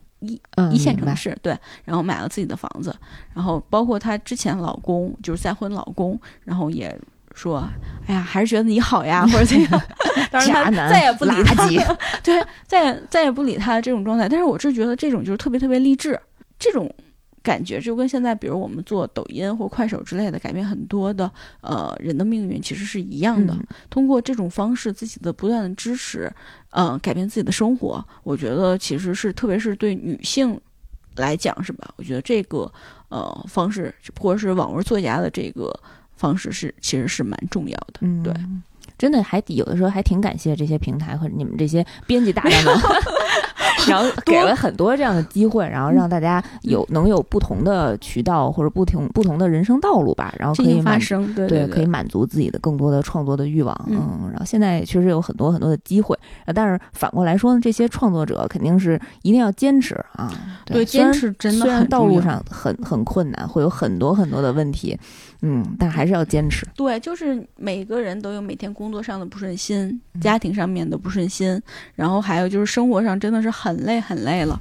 [0.57, 2.95] 嗯一线城市，对，然后买了自己的房子，
[3.35, 6.95] 然后包括她之前老公就是再婚老公，然后也
[7.35, 7.67] 说，
[8.07, 9.83] 哎呀，还是觉得你好呀，或者怎样，
[10.31, 11.67] 当然再也不理他
[12.23, 14.29] 对，再也再也不理他的这种状态。
[14.29, 16.19] 但是我是觉得这种就是特别特别励志，
[16.59, 16.91] 这种
[17.47, 21.31] 感觉就跟现在比如我们做抖音或快手之类的，改变很多的
[21.61, 23.55] 呃人的命运其实是一样的。
[23.55, 26.29] 嗯通过这种方式，自己的不断的支持，
[26.71, 30.61] 呃，改变自己的生活，我觉得其实是特别是对女性
[31.15, 31.89] 来讲，是吧？
[31.97, 32.71] 我觉得这个
[33.11, 35.73] 呃方式，或者是网文作家的这个
[36.17, 38.01] 方式是其实是蛮重要的。
[38.01, 38.35] 嗯，对。
[38.99, 42.75] 真的还有的时候还挺感谢这些平台和你们这些编辑大大们，
[43.89, 60.31] 然后 给了很多这样的机会，然后让大家有能有不同的渠道或者不同不同的人生道路吧，然后可以满发生，对可以满足自己的更多的创作的欲望，嗯嗯，然后现在确实有很多很多的机会，呃但是反过来说呢，这些创作者肯定是一定要坚持啊，
[60.65, 64.99] 对坚持真的虽然很道路上很很困难，会有很多很多的问题，
[65.43, 70.21] 嗯，但还是要坚持，对，就是每个人都有每天工作上的不顺心，嗯。
[70.21, 71.61] 家庭上面的不顺心，
[71.95, 74.59] 然后还有就是生活上真的是很累很累了，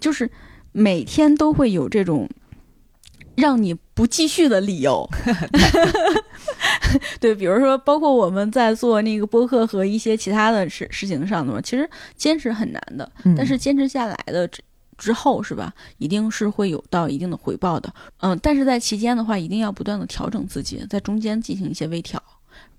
[0.00, 0.30] 就是
[0.72, 2.28] 每天都会有这种
[3.34, 5.08] 让你不继续的理由。
[7.18, 13.34] 对，比如说，包括我们在做那个播客和一些其他的事事情上的嘛，其实坚持很难的，嗯。
[13.36, 14.48] 但是坚持下来的
[15.04, 17.94] 之之后是吧，一定是会有到一定的回报的。
[18.18, 22.20] 嗯，但是在期间的话，一定要不断的调整自己，在中间进行一些微调。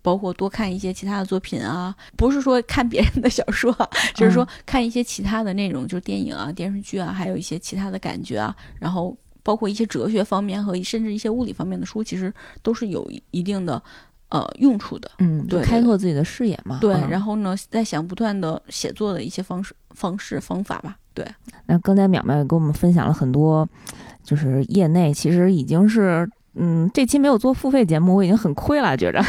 [0.01, 13.81] 包括多看一些其他的作品啊，不是说看别人的小说啊，就是说看一些其他的内容，就是电影啊、电视剧啊，还有一些其他的感觉啊，然后包括一些哲学方面和甚至一些物理方面的书，其实都是有一定的
[14.29, 15.11] 呃用处的。
[15.19, 20.97] 嗯，对开拓自己的视野嘛，对，嗯然后呢，在想不断的写作的一些方式、方式、方法吧。
[21.13, 21.25] 对，
[21.65, 23.67] 那刚才淼淼也跟我们分享了很多，
[24.23, 26.29] 就是业内其实已经是。
[26.57, 29.21] 嗯，这期没有做付费节目，我已经很亏了，觉着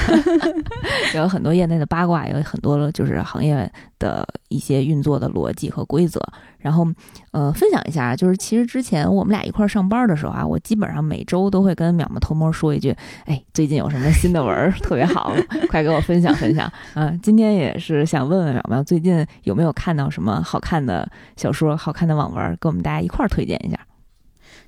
[1.15, 6.21] 有很多业内的八卦，有很多就是行业的一些运作的逻辑和规则。
[6.59, 6.87] 然后，
[7.31, 12.95] 呃，分享一下，就是其实之前我们俩一块儿上班的时候啊，我基本上每周都会跟淼淼偷摸说一句
[13.27, 15.33] ：“哎，最近有什么新的文儿特别好，
[15.71, 23.79] 快给我分享分享。”啊，今天也是想问问淼淼，最近有没有看到什么好看的小说、好看的网文儿，跟我们大家一块儿推荐一下。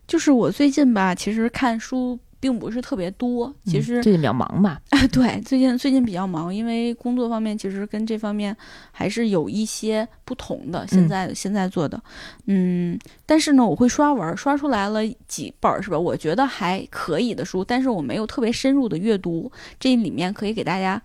[0.07, 4.81] 就是我最近吧，其实看书并不是特别多，其实、嗯最近比较忙吧？
[5.13, 8.57] 对，最近最近比较忙，因为工作方面其实跟这方面
[8.93, 10.87] 还是有一些不同的。
[10.87, 12.01] 现在、现在做的，
[12.47, 15.99] 嗯，但是呢，我会刷文儿，刷出来了几本儿是吧？
[15.99, 19.51] 我觉得还可以的书，但是我没有特别深入的阅读。
[19.81, 21.01] 这里面可以给大家，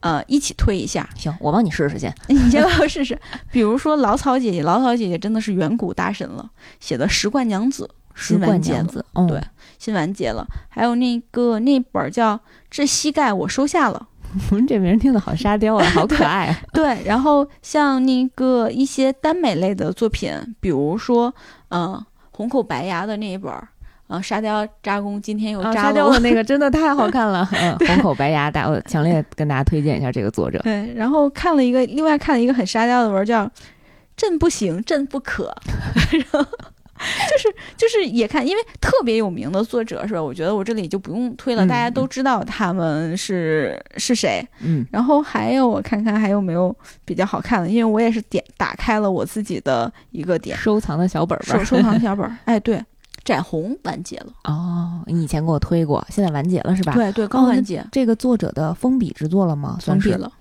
[0.00, 1.08] 呃，一起推一下。
[1.16, 2.12] 行，我帮你试试先。
[2.28, 3.18] 你先帮我试试。
[3.52, 6.50] 比如说老草姐姐，老草姐姐真的是远古大神了，
[6.80, 8.86] 写的《石冠娘子》石新完结了，
[9.28, 9.40] 对，
[9.78, 10.46] 新完结了。
[10.68, 12.36] 还有那个那本儿叫
[12.70, 14.06] 《这膝盖我收下了》。
[14.66, 16.58] 这名儿听的好沙雕啊，好可爱啊。
[16.72, 21.32] 对，然后像那个一些耽美类的作品，比如说，
[21.68, 23.68] 呃，红口白牙的那一本儿，
[24.08, 30.58] 呃，沙雕扎工今天又啊，扎了沙雕的那个真的太好看了， 嗯，红口白牙，大我强烈跟大家推荐一下这个作者。
[30.64, 33.44] 对，然后看了一个，另外看了一个很沙雕的文儿，叫
[34.16, 35.54] 《朕不行，朕不可
[36.32, 36.50] 》，然后
[37.30, 40.22] 就是就是也看，因为特别有名的作者是吧？
[40.22, 44.46] 我觉得我这里就不用推了，嗯大家都知道他们是是谁。
[44.60, 46.74] 嗯然后还有我看看还有没有
[47.04, 51.64] 比较好看的，因为我也是点打开了我自己的一个点收藏的小本本儿。
[51.64, 52.36] 收收藏小本儿。
[52.44, 52.82] 哎，对，
[53.24, 56.92] 展红完结了，哦，你以前给我推过，现在完结了是吧？
[56.92, 59.76] 对对，刚完结，这个作者的封笔之作了吗？
[59.80, 60.32] 算是封笔了。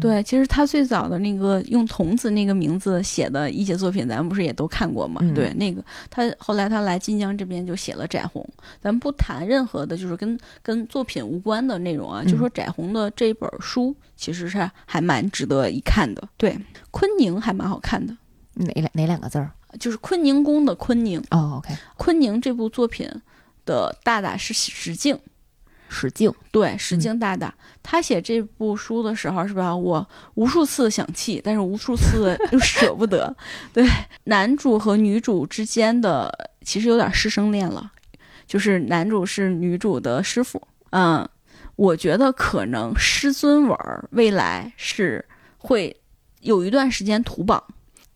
[0.00, 5.20] 对，其实他最早的那个用童子那个名字写的一些作品，咱们不是也都看过吗？
[5.22, 8.46] 嗯对，那个他后来他来晋江这边就写了窄红，
[8.80, 16.28] 咱们不谈任何的，就是跟跟作品无关的内容啊，嗯就说窄红的这本书其实是还蛮值得一看的。
[16.36, 16.58] 对，
[16.90, 18.16] 昆宁还蛮好看的，
[18.54, 19.50] 哪两哪两个字儿？
[19.80, 23.10] 就是坤宁宫的坤宁，哦，OK，坤宁这部作品
[23.64, 25.18] 的大大是史进。
[25.88, 26.32] 史静。
[26.50, 29.74] 对，史静大大，他写这部书的时候，是吧？
[29.74, 33.34] 我无数次想气，但是无数次 又舍不得。
[33.72, 33.86] 对，
[34.24, 37.90] 男主和女主之间的其实有点师生恋了，
[38.46, 40.60] 就是男主是女主的师傅。
[40.90, 41.28] 嗯，
[41.76, 45.24] 我觉得可能师尊文儿未来是
[45.58, 45.94] 会
[46.40, 47.62] 有一段时间图榜。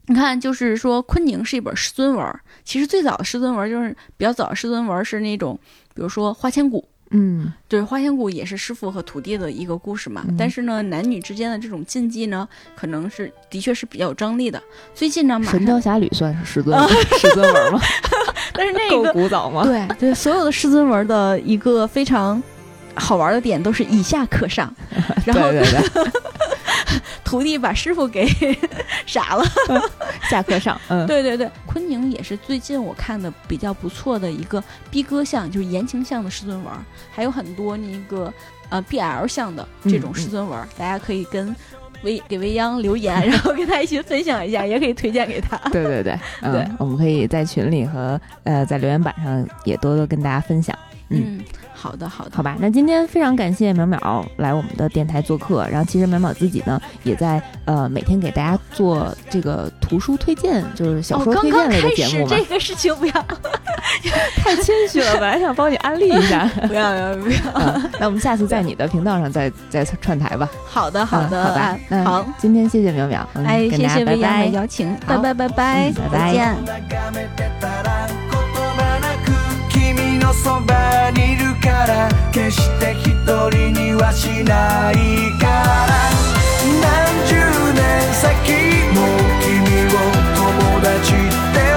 [0.06, 5.56] 你看，就是说昆宁是一本师尊文，其实最早的师尊文就是比较早的师尊文是那种，
[5.94, 6.88] 比如说花千骨。
[7.10, 10.24] 嗯，对，花千骨也是师傅和徒弟的一个故事嘛。
[10.28, 14.62] 嗯但是呢，男女之间的这种禁忌呢，可能是的确是比较有张力的。
[14.94, 16.78] 最近呢，《神雕，侠侣》算是师尊
[17.20, 17.80] 师尊文吗？
[18.54, 19.64] 但是那 个够古早吗？
[19.64, 22.40] 对对，所有的师尊文的一个非常
[22.94, 24.72] 好玩的点都是以下可上，
[25.24, 26.12] 然后对对对，
[27.30, 28.26] 徒弟把师傅给
[29.06, 29.44] 傻了。
[30.28, 36.72] 下课上，嗯，对对对，昆宁也是最近我看的比较不错的一个逼哥向，就是言情向的师尊文，
[37.12, 38.32] 还有很多那个
[38.68, 41.54] 呃 BL 向的这种师尊文儿，大家可以跟
[42.02, 45.56] 未给未央留言，然后跟他一起分享一下，也可以推荐给他。
[45.70, 46.66] 对对对， 嗯对。
[46.78, 50.76] 我们可以在群里和呃在留言板上也多多跟大家分享。
[51.10, 51.38] 嗯。
[51.38, 51.44] 嗯，
[51.80, 63.12] 好的好的，好吧，那今天非常感谢淼淼来我们的电台做客，然后其实淼淼自己呢也在呃每天给大家做这个图书推荐，就是小哦，说推荐类的节目嘛，始这个事情不要
[64.36, 66.44] 太谦虚了，本来想帮你安利一下。
[66.68, 70.46] 不要不要不要，嗯那我们下次在你的频道上再再串台吧。
[70.66, 72.26] 好的好的嗯好吧好。
[72.36, 74.46] 今天谢谢淼淼，嗯哎，谢跟大家拜谢未央的。
[74.48, 76.34] 邀请，拜拜拜拜拜，嗯拜
[77.72, 78.19] 拜
[80.20, 83.10] のそばにいるから決して一
[83.50, 84.94] 人にはしない
[85.40, 85.86] から。
[86.80, 87.34] 何十
[87.72, 87.80] 年
[88.14, 88.28] 先
[88.94, 88.98] も
[89.40, 89.48] 君
[89.88, 89.98] を
[90.36, 91.16] 友達っ
[91.54, 91.69] て